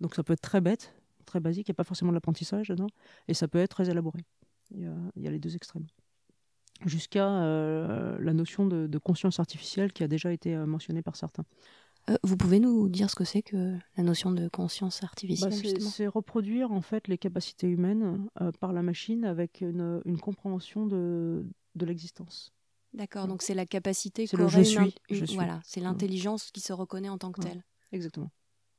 [0.00, 2.68] donc ça peut être très bête, très basique, il n'y a pas forcément de l'apprentissage
[2.68, 2.88] dedans,
[3.28, 4.24] et ça peut être très élaboré.
[4.72, 5.86] Il y a, les deux extrêmes.
[6.84, 11.44] Jusqu'à euh, la notion de, conscience artificielle qui a déjà été euh, mentionnée par certains.
[12.10, 15.80] Euh, vous pouvez nous dire ce que c'est que la notion de conscience artificielle bah,
[15.80, 18.28] C'est reproduire en fait les capacités humaines
[18.60, 22.52] par la machine avec une, compréhension de, de l'existence.
[22.94, 27.18] D'accord, donc c'est la capacité le je suis, Voilà, c'est l'intelligence qui se reconnaît en
[27.18, 27.64] tant que telle.
[27.92, 28.30] Exactement.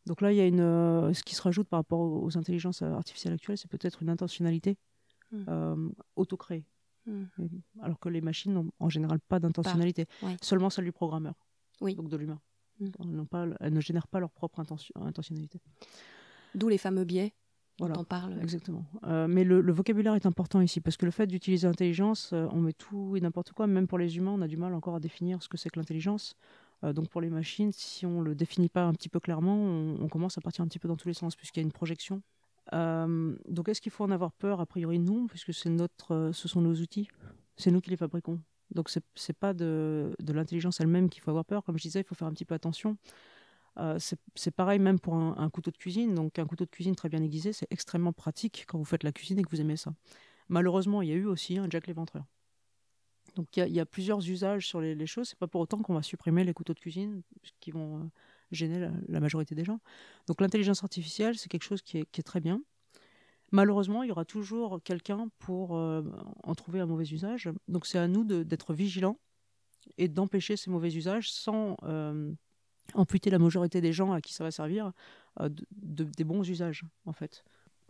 [0.05, 2.81] Donc là, il y a une, euh, ce qui se rajoute par rapport aux, intelligences
[2.81, 4.77] artificielles actuelles, c'est peut-être une intentionnalité
[5.31, 5.43] Mm.
[5.49, 6.65] euh, auto-créée.
[7.05, 7.25] Mm.
[7.81, 10.37] Alors que les machines n'ont en général pas d'intentionnalité, ouais.
[10.41, 11.35] seulement celle du programmeur,
[11.81, 11.95] Oui.
[11.95, 12.39] donc de l'humain.
[12.79, 13.23] Mm.
[13.59, 15.61] Elles, ne génèrent pas leur propre intention- intentionnalité.
[16.55, 17.33] D'où les fameux biais
[17.79, 17.99] Voilà.
[17.99, 18.39] on parle.
[18.41, 18.85] Exactement.
[19.05, 22.47] Euh, mais le, le vocabulaire est important ici, parce que le fait d'utiliser l'intelligence, euh,
[22.51, 24.95] on met tout et n'importe quoi, même pour les humains, on a du mal encore
[24.95, 26.35] à définir ce que c'est que l'intelligence.
[26.83, 30.01] Euh, donc pour les machines, si on le définit pas un petit peu clairement, on,
[30.01, 31.71] on commence à partir un petit peu dans tous les sens, puisqu'il y a une
[31.71, 32.21] projection.
[32.73, 34.59] Euh, donc est-ce qu'il faut en avoir peur?
[34.59, 37.07] A priori non, puisque c'est notre, ce sont nos outils,
[37.55, 38.39] c'est nous qui les fabriquons.
[38.75, 41.63] Donc c'est c'est pas de, de l'intelligence elle-même qu'il faut avoir peur.
[41.63, 42.97] Comme je disais, il faut faire un petit peu attention.
[43.79, 43.99] Euh,
[44.35, 46.15] c'est pareil même pour un, couteau de cuisine.
[46.15, 49.11] Donc un couteau de cuisine très bien aiguisé, c'est extrêmement pratique quand vous faites la
[49.11, 49.93] cuisine et que vous aimez ça.
[50.49, 52.25] Malheureusement, il y a eu aussi un Jack l'Éventreur.
[53.35, 55.29] Donc il y, a- plusieurs usages sur les, les choses.
[55.29, 57.21] C'est pas pour autant qu'on va supprimer les couteaux de cuisine
[57.59, 58.03] qui vont euh,
[58.51, 59.79] gêner la, majorité des gens.
[60.27, 62.63] Donc l'intelligence artificielle, c'est quelque chose qui est, très bien.
[63.51, 66.01] Malheureusement, il y aura toujours quelqu'un pour euh,
[66.43, 67.49] en trouver un mauvais usage.
[67.67, 69.19] Donc c'est à nous d'être vigilants
[69.99, 71.77] et d'empêcher ces mauvais usages sans
[72.93, 74.91] amputer la majorité des gens à qui ça va servir
[75.39, 77.43] euh, de- de- des bons usages, en fait.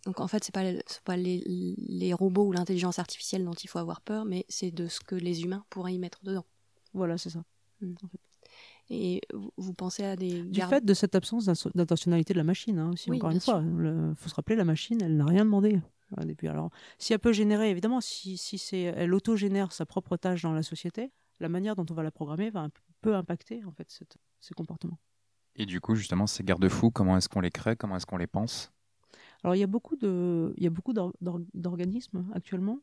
[0.06, 3.68] Donc en fait, c'est pas, c'est pas les, les robots ou l'intelligence artificielle dont il
[3.68, 6.46] faut avoir peur, mais c'est de ce que les humains pourraient y mettre dedans.
[6.94, 7.44] Voilà, c'est ça.
[8.90, 9.20] Et
[9.58, 12.92] vous, pensez à des Du fait de cette absence d'in- d'intentionnalité de la machine, hein,
[12.94, 13.62] aussi, Oui, encore une fois.
[13.64, 15.80] Il faut se rappeler, la machine, elle n'a rien demandé.
[16.18, 16.48] euh, depuis.
[16.48, 20.54] Alors, si elle peut générer, évidemment, si, si c'est, elle auto-génère sa propre tâche dans
[20.54, 22.62] la société, la manière dont on va la programmer va
[23.08, 25.00] un peu impacter en fait cette- ces comportements.
[25.56, 28.28] Et du coup, justement, ces garde-fous, comment est-ce qu'on les crée Comment est-ce qu'on les
[28.28, 28.72] pense?
[29.44, 32.80] Alors il y a beaucoup de, il y a beaucoup d'or- d'or- d'organismes actuellement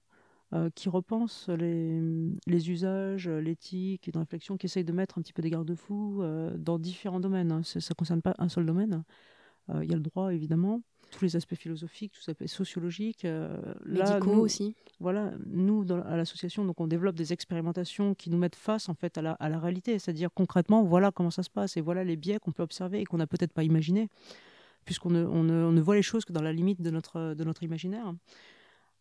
[0.55, 2.01] euh, qui repensent les,
[2.47, 6.57] les usages, l'éthique, une réflexion, qui essayent de mettre un petit peu des garde-fous euh,
[6.57, 7.53] dans différents domaines.
[7.53, 7.63] hein.
[7.65, 9.05] Ça ne concerne pas un seul domaine.
[9.71, 13.25] Euh, Il y a le droit évidemment, tous les aspects philosophiques, tous les aspects sociologiques.
[13.25, 14.75] euh, là, médicaux nous- aussi.
[15.01, 18.95] voilà, nous, dans, à l'association, donc on développe des expérimentations qui nous mettent face en
[18.95, 22.05] fait à la, à la réalité, c'est-à-dire concrètement, voilà comment ça se passe et voilà
[22.05, 24.09] les biais qu'on peut observer et qu'on n'a peut-être pas imaginé,
[24.85, 27.35] puisqu'on ne, on ne, on ne voit les choses que dans la limite de notre,
[27.35, 28.13] de notre imaginaire.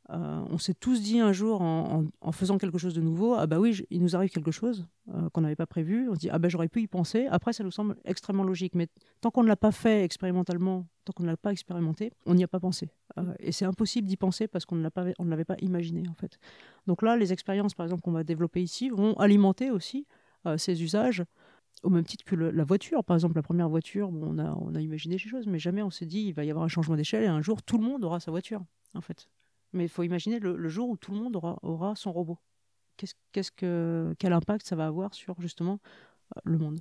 [0.10, 3.60] Euh, on s'est tous dit un jour en, faisant quelque chose de nouveau, ah bah
[3.60, 6.10] oui, il nous arrive quelque chose euh, qu'on n'avait pas prévu.
[6.10, 7.28] On se dit ah bah j'aurais pu y penser.
[7.28, 8.88] Après ça nous semble extrêmement logique, mais
[9.22, 12.44] tant qu'on ne l'a pas fait expérimentalement, tant qu'on ne l'a pas expérimenté, on n'y
[12.44, 12.90] a pas pensé.
[13.18, 14.90] Euh, et c'est impossible d'y penser parce qu'on ne
[15.30, 16.38] l'avait pas imaginé en fait.
[16.86, 20.06] Donc là, les expériences par exemple qu'on va développer ici vont alimenter aussi
[20.58, 21.24] ces usages.
[21.84, 24.76] Au même titre que la voiture, par exemple, la première voiture, bon, on, a, on
[24.76, 26.96] a imaginé des choses, mais jamais on s'est dit il va y avoir un changement
[26.98, 28.62] d'échelle et un jour tout le monde aura sa voiture,
[28.94, 29.28] en fait.
[29.74, 32.38] Mais il faut imaginer le, le jour où tout le monde aura, aura son robot.
[32.98, 35.80] Qu'est-ce, qu'est-ce que, quel impact ça va avoir sur justement
[36.38, 36.80] euh, le monde?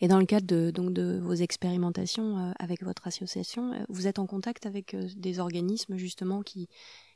[0.00, 4.06] Et dans le cadre de, donc, de vos expérimentations euh, avec votre association, euh, vous
[4.06, 6.68] êtes en contact avec des organismes justement qui,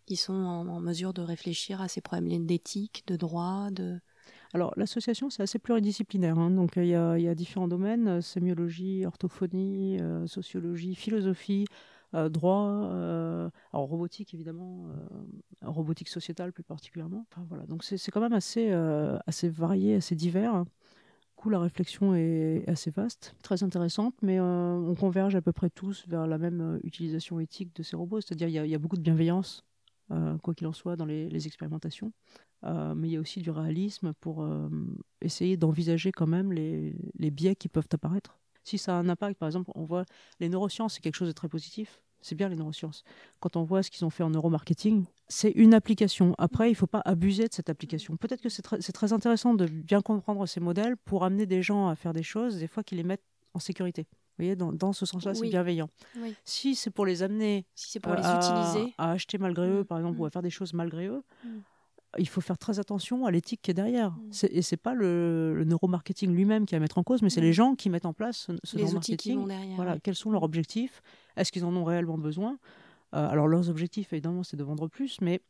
[0.05, 3.99] qui sont en, en mesure de réfléchir à ces problèmes d'éthique, de droit, de...
[4.55, 6.39] Alors, l'association, c'est assez pluridisciplinaire.
[6.39, 6.51] hein.
[6.51, 11.67] Donc, il y, a, il y a différents domaines sémiologie, orthophonie, euh, sociologie, philosophie,
[12.15, 17.27] euh, droit, euh, alors robotique, évidemment, euh, robotique sociétale plus particulièrement.
[17.31, 17.67] Enfin, voilà.
[17.67, 20.65] Donc, c'est quand même assez, euh, assez varié, assez divers.
[20.65, 25.53] Du coup, la réflexion est assez vaste, très intéressante, mais euh, on converge à peu
[25.53, 28.21] près tous vers la même euh, utilisation éthique de ces robots.
[28.21, 29.65] C'est-à-dire, il y, a- beaucoup de bienveillance,
[30.13, 32.13] euh, quoi qu'il en soit, dans les, expérimentations.
[32.65, 34.69] Euh, mais il y a aussi du réalisme pour euh,
[35.21, 38.39] essayer d'envisager quand même les biais qui peuvent apparaître.
[38.67, 40.05] Si ça a un impact, par exemple, on voit
[40.41, 42.03] les neurosciences, c'est quelque chose de très positif.
[42.21, 43.05] C'est bien les neurosciences.
[43.39, 46.35] Quand on voit ce qu'ils ont fait en neuromarketing, c'est une application.
[46.39, 48.17] Après, il ne faut pas abuser de cette application.
[48.17, 51.95] Peut-être que c'est très, intéressant de bien comprendre ces modèles pour amener des gens à
[51.95, 53.23] faire des choses, des fois qui les mettent
[53.55, 54.03] en sécurité.
[54.03, 55.89] Vous voyez, dans, dans ce sens-là, c'est bienveillant.
[56.19, 56.35] Oui.
[56.45, 58.93] Si c'est pour les amener Si c'est pour euh, les à, utiliser.
[58.99, 60.21] à acheter malgré eux, Mm, par exemple, mm.
[60.21, 61.49] ou à faire des choses malgré eux, Mm.
[62.19, 64.11] Il faut faire très attention à l'éthique qui est derrière.
[64.13, 64.29] Mm.
[64.31, 67.41] C'est- Et c'est pas le, le neuromarketing lui-même qui à mettre en cause, mais c'est
[67.41, 67.45] Mm.
[67.45, 69.39] les gens qui mettent en place ce, ce les outils qui neuromarketing.
[69.39, 69.77] vont derrière.
[69.77, 70.01] Voilà, oui.
[70.03, 71.03] quels sont leurs objectifs?
[71.37, 72.59] Est-ce qu'ils en ont réellement besoin?
[73.15, 75.41] Euh, Alors leurs objectifs, évidemment, c'est de vendre plus, mais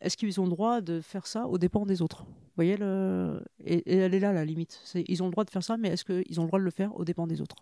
[0.00, 2.24] est-ce qu'ils ont le droit de faire ça aux dépens des autres?
[2.24, 3.42] Vous voyez, le...
[3.64, 4.82] et, et elle est là la limite.
[5.08, 6.70] Ils ont le droit de faire ça, mais est-ce qu'ils ont le droit de le
[6.70, 7.56] faire aux dépens des autres?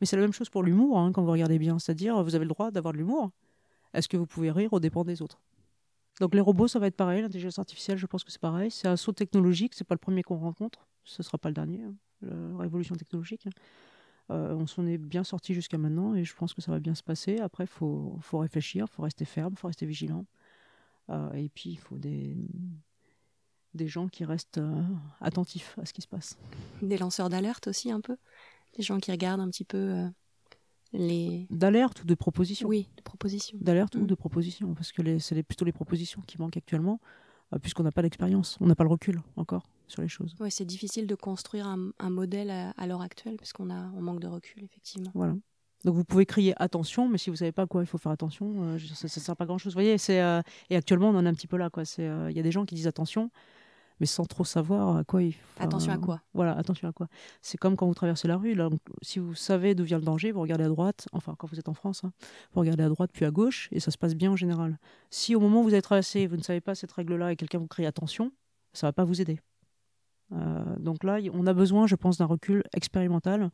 [0.00, 1.78] Mais c'est la même chose pour l'humour, hein, quand vous regardez bien.
[1.78, 3.30] C'est-à-dire, vous avez le droit d'avoir de l'humour.
[3.94, 5.40] Est-ce que vous pouvez rire aux dépens des autres?
[6.20, 7.22] Donc les robots, ça va être pareil.
[7.22, 8.70] L'intelligence artificielle, je pense que c'est pareil.
[8.70, 9.74] C'est un saut technologique.
[9.74, 10.86] C'est pas le premier qu'on rencontre.
[11.04, 11.82] Ce sera pas le dernier.
[11.82, 13.46] hein, La révolution technologique.
[14.30, 16.94] Euh, on s'en est bien sorti jusqu'à maintenant et je pense que ça va bien
[16.94, 17.38] se passer.
[17.40, 20.24] Après, faut, faut réfléchir, faut rester ferme, faut rester vigilant.
[21.10, 22.36] Euh, et puis, il faut des,
[23.74, 24.82] des gens qui restent euh,
[25.20, 26.38] attentifs à ce qui se passe.
[26.80, 28.16] Des lanceurs d'alerte aussi un peu.
[28.76, 30.06] Des gens qui regardent un petit peu
[30.94, 32.66] les d'alerte ou de proposition.
[32.68, 33.58] Oui, de proposition.
[33.60, 34.06] D'alerte ou Mm.
[34.06, 37.00] de proposition, parce que c'est plutôt les propositions qui manquent actuellement,
[37.52, 40.34] euh, puisqu'on n'a pas d'expérience, on n'a pas le recul encore sur les choses.
[40.40, 43.90] Ouais, c'est difficile de construire un, un modèle à, à l'heure actuelle parce qu'on a
[43.96, 45.10] on manque de recul effectivement.
[45.14, 45.34] Voilà.
[45.84, 48.12] Donc vous pouvez crier attention, mais si vous savez pas à quoi il faut faire
[48.12, 49.74] attention, euh, ça ne sert pas grand chose.
[49.74, 51.84] Vous voyez, c'est euh, et actuellement on en est un petit peu là, quoi.
[51.84, 53.30] C'est euh, il y a des gens qui disent attention,
[54.04, 55.32] mais sans trop savoir à quoi il.
[55.32, 55.62] faut.
[55.62, 57.08] Attention à quoi Voilà, attention à quoi.
[57.40, 58.52] C'est comme quand vous traversez la rue.
[58.52, 61.08] Là, donc, si vous savez d'où vient le danger, vous regardez à droite.
[61.12, 62.12] Enfin, quand vous êtes en France, hein,
[62.52, 64.78] vous regardez à droite puis à gauche, et ça se passe bien en général.
[65.08, 67.56] Si au moment où vous avez traversé, vous ne savez pas cette règle-là et quelqu'un
[67.56, 68.30] vous crie attention,
[68.74, 69.40] ça va pas vous aider.
[70.32, 73.50] Euh, donc là, on a besoin, je pense, d'un recul expérimental,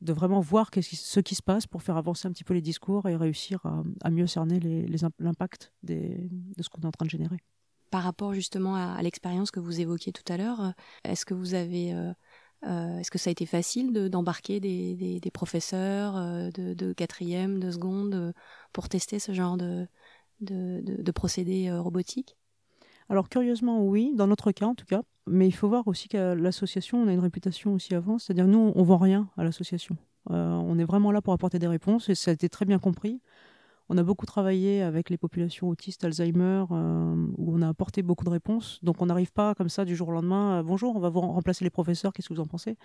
[0.00, 2.62] de vraiment voir qui- ce qui se passe pour faire avancer un petit peu les
[2.62, 4.60] discours et réussir à, à mieux cerner
[5.18, 6.28] l'impact de
[6.60, 7.38] ce qu'on est en train de générer.
[7.90, 10.70] Par rapport justement à, l'expérience que vous évoquiez tout à l'heure, euh,
[11.04, 12.12] est-ce que vous avez euh,
[12.64, 16.14] euh, est-ce que ça a été facile de- d'embarquer des, professeurs
[16.52, 18.34] de, quatrième, de seconde
[18.72, 19.86] pour tester ce genre de,
[20.40, 22.36] de, procédés robotiques?
[23.08, 25.02] Alors curieusement, oui, dans notre cas en tout cas.
[25.26, 28.18] Mais il faut voir aussi qu'à l'association, on a une réputation aussi avant.
[28.18, 29.96] C'est-à-dire nous, on vend rien à l'association.
[30.30, 33.20] On est vraiment là pour apporter des réponses et ça a été très bien compris.
[33.90, 38.24] On a beaucoup travaillé avec les populations autistes, Alzheimer, euh, où on a apporté beaucoup
[38.24, 38.78] de réponses.
[38.82, 41.64] Donc on n'arrive pas comme ça du jour au lendemain, bonjour, on va vous remplacer
[41.64, 42.76] les professeurs, qu'est-ce que vous en pensez?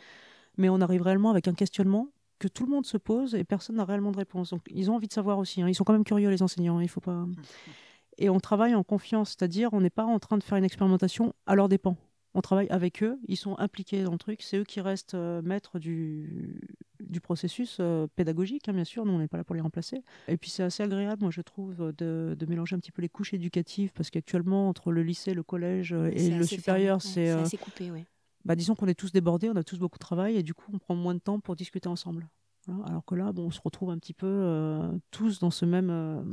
[0.57, 2.07] Mais on arrive réellement avec un questionnement
[2.39, 4.51] que tout le monde se pose et personne n'a réellement de réponse.
[4.51, 5.61] Donc ils ont envie de savoir aussi.
[5.61, 5.67] hein.
[5.67, 6.77] Ils sont quand même curieux, les enseignants.
[6.77, 6.83] hein.
[6.83, 7.25] Il faut pas.
[8.19, 11.33] Et on travaille en confiance, c'est-à-dire on n'est pas en train de faire une expérimentation
[11.47, 11.97] à leurs dépens.
[12.35, 15.41] On travaille avec eux, ils sont impliqués dans le truc, c'est eux qui restent euh,
[15.41, 16.61] maîtres du,
[17.07, 20.01] du processus euh, pédagogique, hein, bien sûr, nous on n'est pas là pour les remplacer.
[20.27, 23.09] Et puis c'est assez agréable, moi je trouve, de, de mélanger un petit peu les
[23.09, 27.45] couches éducatives, parce qu'actuellement, entre le lycée, le collège euh, et le supérieur, c'est...
[27.45, 28.05] c'est euh, coupé, ouais.
[28.45, 30.71] bah, disons qu'on est tous débordés, on a tous beaucoup de travail, et du coup
[30.73, 32.27] on prend moins de temps pour discuter ensemble.
[32.67, 32.85] Voilà.
[32.85, 35.89] Alors que là, bon, on se retrouve un petit peu euh, tous dans ce même
[35.89, 36.23] euh,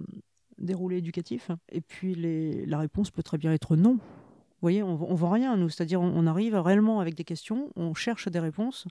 [0.59, 1.51] déroulé éducatif.
[1.71, 3.95] Et puis les, la réponse peut très bien être non.
[3.95, 5.69] Vous voyez, on ne voit rien, nous.
[5.71, 8.87] C'est-à-dire, on, on arrive réellement avec des questions, on cherche des réponses,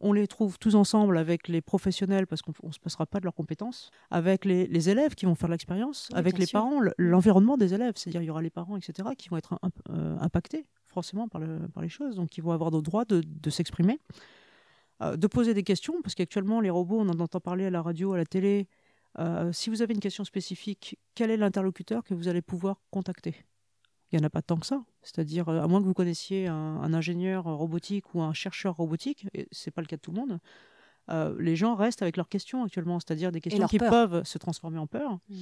[0.00, 3.24] on les trouve tous ensemble avec les professionnels, parce qu'on ne se passera pas de
[3.24, 6.58] leurs compétences, avec les, les élèves qui vont faire l'expérience, Oui, avec les sûr.
[6.60, 7.92] parents, le- l'environnement des élèves.
[7.96, 11.40] C'est-à-dire, il y aura les parents, etc., qui vont être imp- euh, impactés forcément par,
[11.40, 14.00] le- par les choses, donc ils vont avoir le droit de, de s'exprimer,
[15.02, 17.80] euh, de poser des questions, parce qu'actuellement, les robots, on en entend parler à la
[17.82, 18.68] radio, à la télé.
[19.18, 23.34] Euh, si vous avez une question spécifique, quel est l'interlocuteur que vous allez pouvoir contacter?
[24.12, 24.82] Il n'y en a pas tant que ça.
[25.02, 29.26] C'est-à-dire, euh, à moins que vous connaissiez un, un ingénieur robotique ou un chercheur robotique,
[29.34, 30.40] et ce n'est pas le cas de tout le monde,
[31.10, 33.90] euh, les gens restent avec leurs questions actuellement, c'est-à-dire des questions qui peur.
[33.90, 35.18] peuvent se transformer en peur.
[35.28, 35.40] Mm.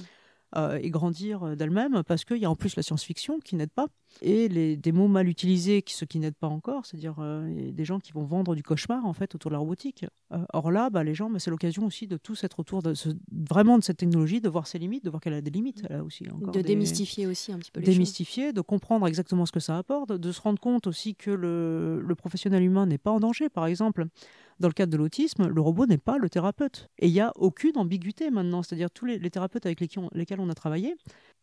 [0.55, 3.69] Euh, et grandir euh, d'elles-mêmes parce qu'il y a en plus la science-fiction qui n'aide
[3.71, 3.87] pas
[4.21, 7.85] et les, des mots mal utilisés qui, ceux qui n'aident pas encore c'est-à-dire euh, des
[7.85, 10.89] gens qui vont vendre du cauchemar en fait autour de la robotique Euh, or là
[10.89, 13.09] bah, les gens bah, c'est l'occasion aussi de tous être autour de ce-
[13.51, 15.97] vraiment de cette technologie de voir ses limites de voir qu'elle a des limites elle
[15.97, 17.95] a aussi encore De des- démystifier aussi un petit peu les choses.
[17.95, 22.01] démystifier, de comprendre exactement ce que ça apporte, de se rendre compte aussi que le,
[22.01, 23.49] le professionnel humain n'est pas en danger.
[23.49, 24.05] Par exemple,
[24.59, 26.89] dans le cadre de l'autisme, le robot n'est pas le thérapeute.
[26.99, 28.61] Et il n'y a aucune ambiguïté maintenant.
[28.63, 30.95] C'est-à-dire tous les, thérapeutes avec lesquels on, a travaillé,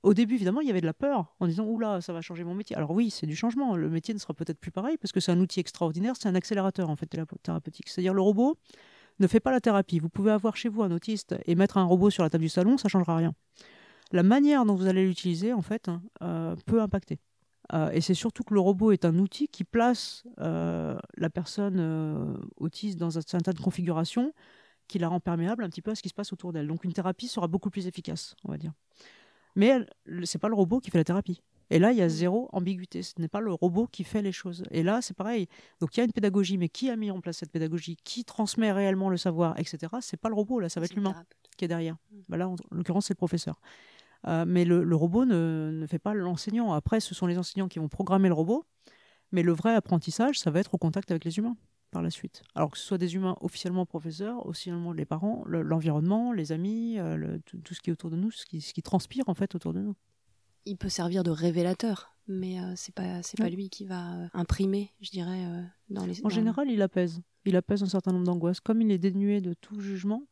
[0.03, 2.45] au début, évidemment, il y avait de la peur en disant Oula, ça va changer
[2.45, 2.77] mon métier.
[2.77, 3.77] Alors oui, c'est du changement.
[3.77, 6.35] Le métier ne sera peut-être plus pareil parce que c'est un outil extraordinaire, c'est un
[6.35, 7.89] accélérateur en fait théra- thérapeutique.
[7.89, 8.57] C'est-à-dire le robot
[9.19, 9.99] ne fait pas la thérapie.
[9.99, 12.51] Vous pouvez avoir chez vous un autiste et mettre un robot sur la table du
[12.51, 13.35] salon, ça ne changera rien.
[14.13, 17.19] La manière dont vous allez l'utiliser, en fait, hein, euh, peut impacter.
[17.73, 21.79] Euh, et c'est surtout que le robot est un outil qui place euh, la personne
[21.81, 24.33] euh, autiste dans un certain de configuration
[24.89, 26.69] qui la rend perméable un petit peu à ce qui se passe autour d'elle.
[26.69, 28.73] Donc une thérapie sera beaucoup plus efficace, on va dire.
[29.57, 29.79] Mais
[30.25, 31.43] c'est pas le robot qui fait la thérapie.
[31.71, 33.03] Et là, il y a zéro ambiguïté.
[33.03, 34.63] Ce n'est pas le robot qui fait les choses.
[34.71, 35.49] Et là, c'est pareil.
[35.81, 38.25] Donc il y a une pédagogie, mais qui a mis en place cette pédagogie Qui
[38.25, 39.93] transmet réellement le savoir, etc.
[40.01, 41.25] C'est pas le robot, là, ça va être l'humain
[41.57, 41.97] qui est derrière.
[42.13, 42.17] Mm.
[42.29, 43.61] Bah là, en l'occurrence, c'est le professeur.
[44.29, 46.73] Euh, mais le, le robot ne, ne fait pas l'enseignant.
[46.73, 48.65] Après, ce sont les enseignants qui vont programmer le robot.
[49.33, 51.57] Mais le vrai apprentissage, ça va être au contact avec les humains
[51.91, 52.43] par la suite.
[52.55, 56.99] Alors que ce soit des humains officiellement professeurs, officiellement les parents, le- l'environnement, les amis,
[56.99, 59.25] euh, le- tout, tout ce qui est autour de nous, ce qui, ce qui transpire
[59.29, 59.95] en fait autour de nous.
[60.65, 64.27] Il peut servir de révélateur, mais euh, c'est pas c'est pas lui qui va euh,
[64.35, 65.45] imprimer, je dirais,
[65.91, 66.21] dans les.
[66.21, 67.21] En dans- général, il apaise.
[67.45, 68.59] Il apaise un certain nombre d'angoisses.
[68.61, 70.23] Comme il est dénué de tout jugement,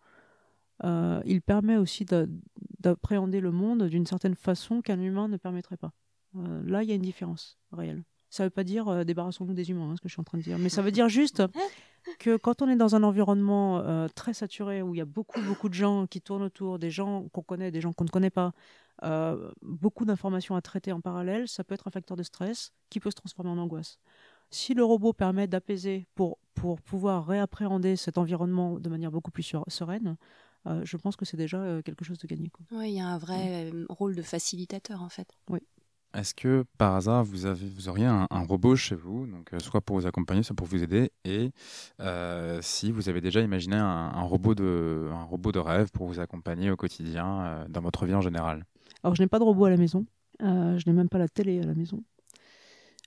[0.82, 2.26] il permet aussi d'a-
[2.84, 5.92] d'appréhender le monde d'une certaine façon qu'un humain ne permettrait pas.
[6.36, 8.04] Euh, là, il y a une différence réelle.
[8.28, 10.24] Ça ne veut pas dire euh, débarrassons-nous des humains, hein, ce que je suis en
[10.24, 11.42] train de dire, mais ça veut dire juste
[12.18, 15.40] que quand on est dans un environnement euh, très saturé, où il y a beaucoup,
[15.42, 18.30] beaucoup de gens qui tournent autour, des gens qu'on connaît, des gens qu'on ne connaît
[18.30, 18.52] pas,
[19.62, 23.10] beaucoup d'informations à traiter en parallèle, ça peut être un facteur de stress qui peut
[23.10, 23.98] se transformer en angoisse.
[24.50, 29.42] Si le robot permet d'apaiser pour, pour pouvoir réappréhender cet environnement de manière beaucoup plus
[29.42, 29.64] sur-
[30.64, 32.50] sereine, je pense que c'est déjà quelque chose de gagné.
[32.72, 35.28] Oui, il y a un vrai rôle de facilitateur en fait.
[35.48, 35.60] Oui.
[36.14, 39.80] Est-ce que par hasard vous, avez, vous auriez un, robot chez vous, donc euh, soit
[39.80, 41.50] pour vous accompagner, soit pour vous aider, et
[42.00, 46.20] euh, si vous avez déjà imaginé un, robot de, un robot de rêve pour vous
[46.20, 48.64] accompagner au quotidien euh, dans votre vie en général?
[49.02, 50.06] Alors je n'ai pas de robot à la maison,
[50.40, 52.02] je n'ai même pas la télé à la maison.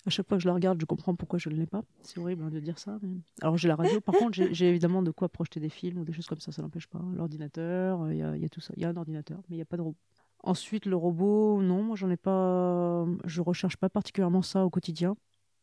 [0.07, 1.83] À chaque fois que je la regarde, je comprends pourquoi je ne l'ai pas.
[2.01, 2.97] C'est horrible hein, de dire ça.
[3.41, 6.13] Alors j'ai la radio, par contre j'ai évidemment de quoi projeter des films ou des
[6.13, 7.01] choses comme ça, ça n'empêche pas.
[7.13, 8.73] L'ordinateur, il y, y, a tout ça.
[8.77, 9.97] Il y a un ordinateur, mais il n'y a pas de robot.
[10.43, 15.17] Ensuite, le robot, non, moi j'en ai pas, je recherche pas particulièrement ça au quotidien.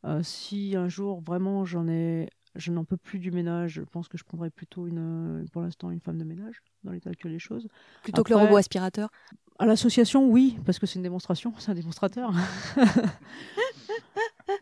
[0.05, 4.09] Euh, si un jour vraiment j'en ai, je n'en peux plus du ménage, je pense
[4.09, 7.39] que je prendrais plutôt une, pour l'instant une femme de ménage dans l'état actuel des
[7.39, 7.67] choses.
[8.03, 9.11] Plutôt que le robot aspirateur?
[9.59, 12.33] À l'association, oui, parce que c'est une démonstration, c'est un démonstrateur.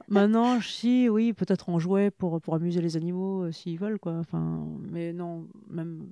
[0.08, 4.14] Maintenant, si, oui, peut-être en jouet pour, pour amuser les animaux euh, s'ils veulent, quoi.
[4.14, 6.08] Enfin, mais non, même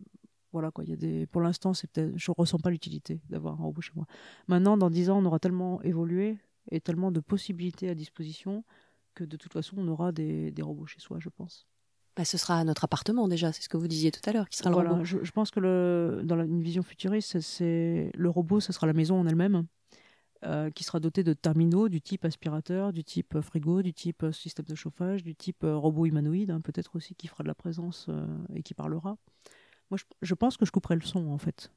[0.53, 3.61] voilà quoi, il y a des pour l'instant, c'est peut-être je ressens pas l'utilité d'avoir
[3.61, 4.07] un robot chez moi.
[4.49, 6.39] Maintenant dans 10 ans, on aura tellement évolué
[6.71, 8.65] et tellement de possibilités à disposition
[9.15, 11.67] que de toute façon, on aura des, des robots chez soi, je pense.
[12.17, 14.59] Bah, ce sera notre appartement déjà, c'est ce que vous disiez tout à l'heure, qui
[14.59, 15.05] sera le robot.
[15.05, 18.93] Je, je, pense que le, dans une vision futuriste, c'est le robot, ce sera la
[18.93, 19.67] maison en elle-même,
[20.45, 24.67] euh, qui sera dotée de terminaux du type aspirateur, du type frigo, du type système
[24.67, 28.07] de chauffage, du type euh, robot humanoïde, hein, peut-être aussi qui fera de la présence
[28.09, 29.17] euh, et qui parlera.
[29.91, 31.73] Moi, je, pense que je couperai le son, en fait.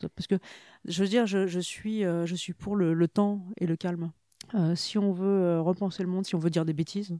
[0.00, 0.36] Parce que,
[0.84, 2.26] je veux dire, je, suis, euh,
[2.58, 4.12] pour le, temps et le calme.
[4.54, 7.16] Euh, si on veut euh, repenser le monde, si on veut dire des bêtises,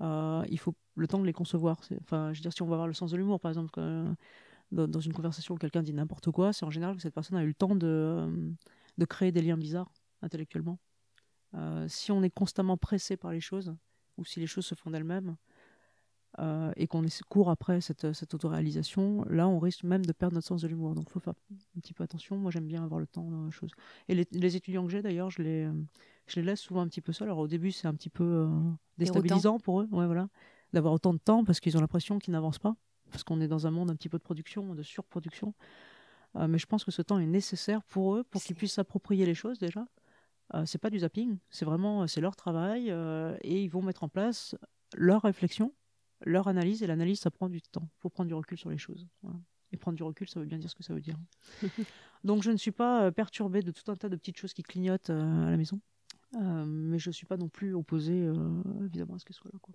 [0.00, 1.80] il faut le temps de les concevoir.
[2.02, 3.80] Enfin, je veux dire, si on va avoir le sens de l'humour, par exemple,
[4.70, 7.42] dans, une conversation où quelqu'un dit n'importe quoi, c'est en général que cette personne a
[7.42, 8.30] eu le temps de
[9.08, 9.90] créer des liens bizarres
[10.22, 10.78] intellectuellement.
[11.88, 13.74] si on est constamment pressé par les choses,
[14.16, 15.36] ou si les choses se font d'elles-mêmes,
[16.40, 20.46] euh, et qu'on court après cette, cette autoréalisation, là, on risque même de perdre notre
[20.46, 20.94] sens de l'humour.
[20.94, 21.34] Donc, il faut faire
[21.76, 22.36] un petit peu attention.
[22.36, 23.70] Moi, j'aime bien avoir le temps dans la chose.
[24.08, 25.68] Et les, étudiants que j'ai, d'ailleurs, je les,
[26.26, 27.28] je les laisse souvent un petit peu seuls.
[27.28, 28.48] Alors, au début, c'est un petit peu euh,
[28.98, 30.28] déstabilisant pour eux, ouais, voilà,
[30.72, 32.76] d'avoir autant de temps parce qu'ils ont l'impression qu'ils n'avancent pas,
[33.10, 35.54] parce qu'on est dans un monde un petit peu de production, de surproduction.
[36.36, 39.26] Euh, mais je pense que ce temps est nécessaire pour eux, pour qu'ils puissent s'approprier
[39.26, 39.86] les choses déjà.
[40.54, 42.90] Euh, c'est pas du zapping, c'est vraiment c'est leur travail
[43.42, 44.56] et ils vont mettre en place
[44.96, 45.72] leur réflexion
[46.24, 47.88] leur analyse, et l'analyse, ça prend du temps.
[47.98, 49.06] Faut prendre du recul sur les choses.
[49.72, 51.16] Et prendre du recul, ça veut bien dire ce que ça veut dire.
[52.24, 54.62] Donc je ne suis pas euh, perturbée de tout un tas de petites choses qui
[54.62, 55.80] clignotent euh, à la maison.
[56.34, 58.30] Euh, mais je ne suis pas non plus opposée,
[58.84, 59.58] évidemment, à ce que ce soit là.
[59.62, 59.74] Quoi.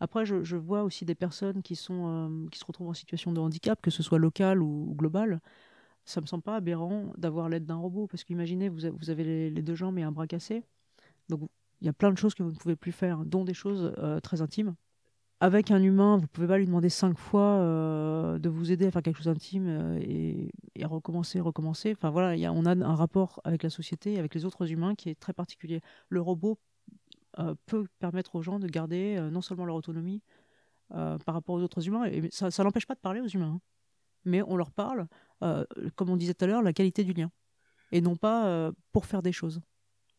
[0.00, 3.80] Après, je, vois aussi des personnes qui, sont, qui se retrouvent en situation de handicap,
[3.82, 5.40] que ce soit local ou, global.
[6.06, 9.74] Ça me semble pas aberrant d'avoir l'aide d'un robot, parce qu'imaginez, vous, avez les, deux
[9.74, 10.62] jambes et un bras cassé.
[11.28, 11.50] Donc
[11.82, 13.92] il y a plein de choses que vous ne pouvez plus faire, dont des choses
[14.22, 14.74] très intimes
[15.40, 18.90] avec un humain, vous pouvez pas lui demander cinq fois euh, de vous aider à
[18.90, 21.92] faire quelque chose d'intime euh, et, recommencer, recommencer.
[21.92, 25.18] Enfin voilà, on a un rapport avec la société, avec les autres humains qui est
[25.18, 25.80] très particulier.
[26.08, 26.58] Le robot
[27.38, 30.22] euh, peut permettre aux gens de garder non seulement leur autonomie
[30.88, 33.60] par rapport aux autres humains, et ça, ça n'empêche pas de parler aux humains, hein.
[34.24, 35.08] mais on leur parle,
[35.40, 37.30] comme on disait tout à l'heure, la qualité du lien,
[37.92, 39.60] et non pas pour faire des choses.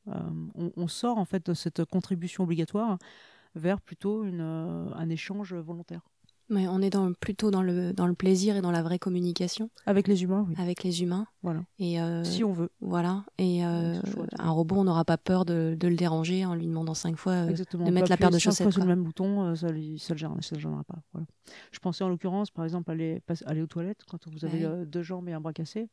[0.05, 2.97] On, on, sort en fait de cette contribution obligatoire
[3.57, 6.07] vers plutôt une, euh, un échange volontaire.
[6.49, 9.69] Mais on est dans, plutôt dans le, dans le plaisir et dans la vraie communication.
[9.85, 10.55] Avec les humains, oui.
[10.57, 11.27] Avec les humains.
[11.43, 11.63] Voilà.
[11.77, 12.69] Et euh, si on veut.
[12.79, 13.25] Voilà.
[13.37, 13.99] Et euh,
[14.39, 17.45] un robot, on n'aura pas peur de, de, le déranger en lui demandant cinq fois
[17.45, 18.71] de mettre la paire de chaussettes.
[18.71, 20.99] sur le même bouton, ça ne ça le gênera pas.
[21.13, 21.27] Voilà.
[21.71, 25.27] Je pensais en l'occurrence, par exemple, aller, aller aux toilettes quand vous avez deux jambes
[25.27, 25.89] et un bras cassé,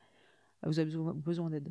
[0.64, 1.70] vous avez besoin, besoin d'aide.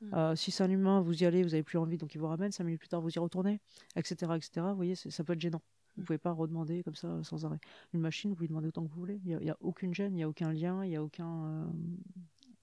[0.00, 0.14] Mm.
[0.14, 2.26] Euh, si c'est un humain, vous y allez, vous n'avez plus envie, donc il vous
[2.26, 2.52] ramène.
[2.52, 3.60] Cinq minutes plus tard, vous y retournez,
[3.96, 4.32] etc.
[4.36, 4.66] etc.
[4.70, 5.62] Vous voyez, ça peut être gênant.
[5.96, 7.60] Vous ne pouvez pas redemander comme ça sans arrêt.
[7.92, 9.20] Une machine, vous lui demandez autant que vous voulez.
[9.24, 11.44] Il n'y a, aucune gêne, il n'y a aucun lien, il n'y a aucun.
[11.46, 11.64] Euh,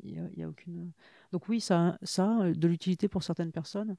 [0.04, 0.92] il y a, aucune.
[1.32, 3.98] Donc oui, ça, ça a de l'utilité pour certaines personnes.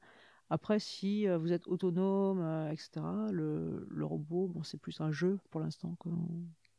[0.50, 2.40] Après, si euh, vous êtes autonome,
[2.72, 5.96] etc., le, le, robot, bon, c'est plus un jeu pour l'instant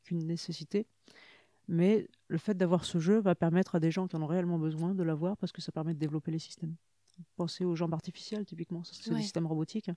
[0.04, 0.88] qu'une nécessité.
[1.68, 4.58] Mais le fait d'avoir ce jeu va permettre à des gens qui en ont réellement
[4.58, 6.76] besoin de l'avoir parce que ça permet de développer les systèmes.
[7.36, 9.92] Pensez aux jambes artificielles, typiquement, c'est des systèmes robotiques.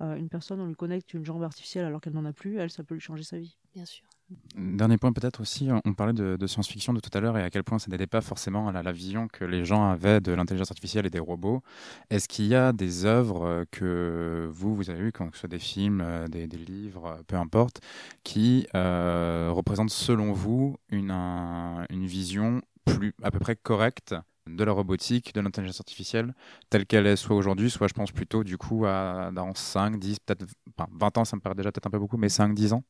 [0.00, 2.70] Euh, une personne, on lui connecte une jambe artificielle alors qu'elle n'en a plus, elle,
[2.70, 3.56] ça peut lui changer sa vie.
[3.74, 4.06] Bien sûr.
[4.54, 7.64] Dernier point peut-être aussi, on parlait de, science-fiction de tout à l'heure et à quel
[7.64, 11.06] point ça n'aidait pas forcément à la, vision que les gens avaient de l'intelligence artificielle
[11.06, 11.62] et des robots.
[12.10, 15.58] Est-ce qu'il y a des œuvres que vous, vous avez vues, que ce soit des
[15.58, 17.80] films, euh, des, livres, peu importe,
[18.22, 24.14] qui euh, représentent selon vous une, une vision plus à peu près correcte
[24.56, 26.34] de la robotique, de l'intelligence artificielle,
[26.70, 30.20] telle qu'elle est soit aujourd'hui, soit je pense plutôt du coup à dans 5, 10,
[30.20, 30.46] peut-être
[30.92, 32.82] 20 ans, ça me paraît déjà peut-être un peu beaucoup, mais 5, 10 ans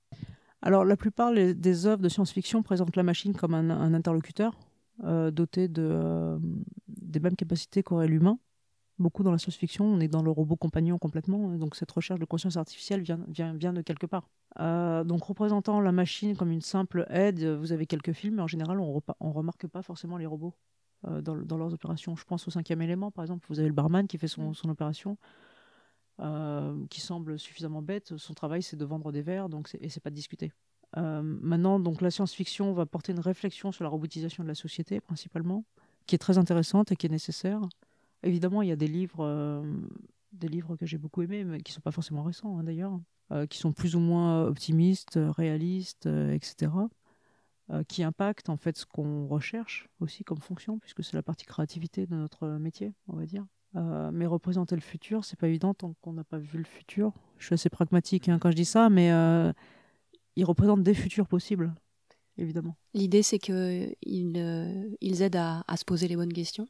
[0.63, 4.59] alors, la plupart des œuvres de science-fiction présentent la machine comme un, interlocuteur,
[5.03, 6.39] dotés de,
[6.89, 8.39] des mêmes capacités qu'aurait l'humain.
[8.99, 12.25] Beaucoup dans la science-fiction, on est dans le robot compagnon complètement, donc cette recherche de
[12.25, 14.29] conscience artificielle vient, de quelque part.
[14.59, 18.81] donc représentant la machine comme une simple aide, vous avez quelques films, mais en général,
[18.81, 20.55] on ne remarque pas forcément les robots
[21.05, 22.17] dans, dans, leurs opérations.
[22.17, 24.69] Je pense au cinquième élément, par exemple, vous avez le barman qui fait son, son
[24.69, 25.17] opération.
[26.21, 28.17] Euh, qui semble suffisamment bête.
[28.17, 30.53] Son travail, c'est de vendre des verres, donc et c'est pas de discuter.
[30.97, 35.01] Euh, maintenant, donc la science-fiction va porter une réflexion sur la robotisation de la société,
[35.01, 35.65] principalement,
[36.07, 37.61] qui est très intéressante et qui est nécessaire.
[38.25, 39.63] Évidemment, il y a des livres, euh,
[40.33, 42.99] des livres que j'ai beaucoup aimés, mais qui sont pas forcément récents hein, d'ailleurs,
[43.51, 46.71] qui sont plus ou moins optimistes, réalistes, etc
[47.89, 52.07] qui impactent en fait ce qu'on recherche aussi comme fonction, puisque c'est la partie créativité
[52.07, 53.47] de notre métier, on va dire.
[53.77, 57.13] Euh, mais représenter le futur, c'est pas évident tant qu'on n'a pas vu le futur.
[57.39, 59.53] Je suis assez pragmatique hein, quand je dis ça, mais euh,
[60.37, 61.75] ils représentent des futurs possibles,
[62.39, 62.77] évidemment.
[62.95, 63.95] L'idée, c'est qu'ils
[64.37, 66.67] euh, ils aident à, à, se poser les bonnes questions.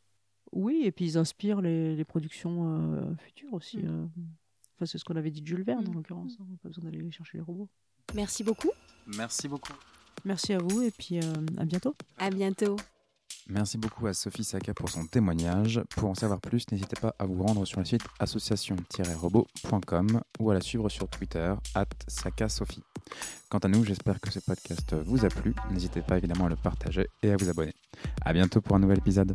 [0.52, 3.78] Oui, et puis ils inspirent les, les productions euh, futures aussi.
[3.78, 4.10] Mm.
[4.74, 5.90] Enfin, c'est ce qu'on avait dit de Jules Verne, mm.
[5.90, 6.36] en l'occurrence.
[6.40, 7.68] On n'a pas besoin d'aller chercher les robots.
[8.14, 8.70] Merci beaucoup.
[9.06, 9.74] Merci beaucoup.
[10.24, 11.20] Merci à vous, et puis
[11.58, 11.94] à bientôt.
[12.18, 12.76] À bientôt.
[13.50, 15.80] Merci beaucoup à Sophie Saka pour son témoignage.
[15.96, 20.54] Pour en savoir plus, n'hésitez pas à vous rendre sur le site association-robot.com ou à
[20.54, 22.82] la suivre sur Twitter, at Sophie.
[23.48, 25.54] Quant à nous, j'espère que ce podcast vous a plu.
[25.70, 27.72] N'hésitez pas évidemment à le partager et à vous abonner.
[28.20, 29.32] À bientôt pour un nouvel épisode.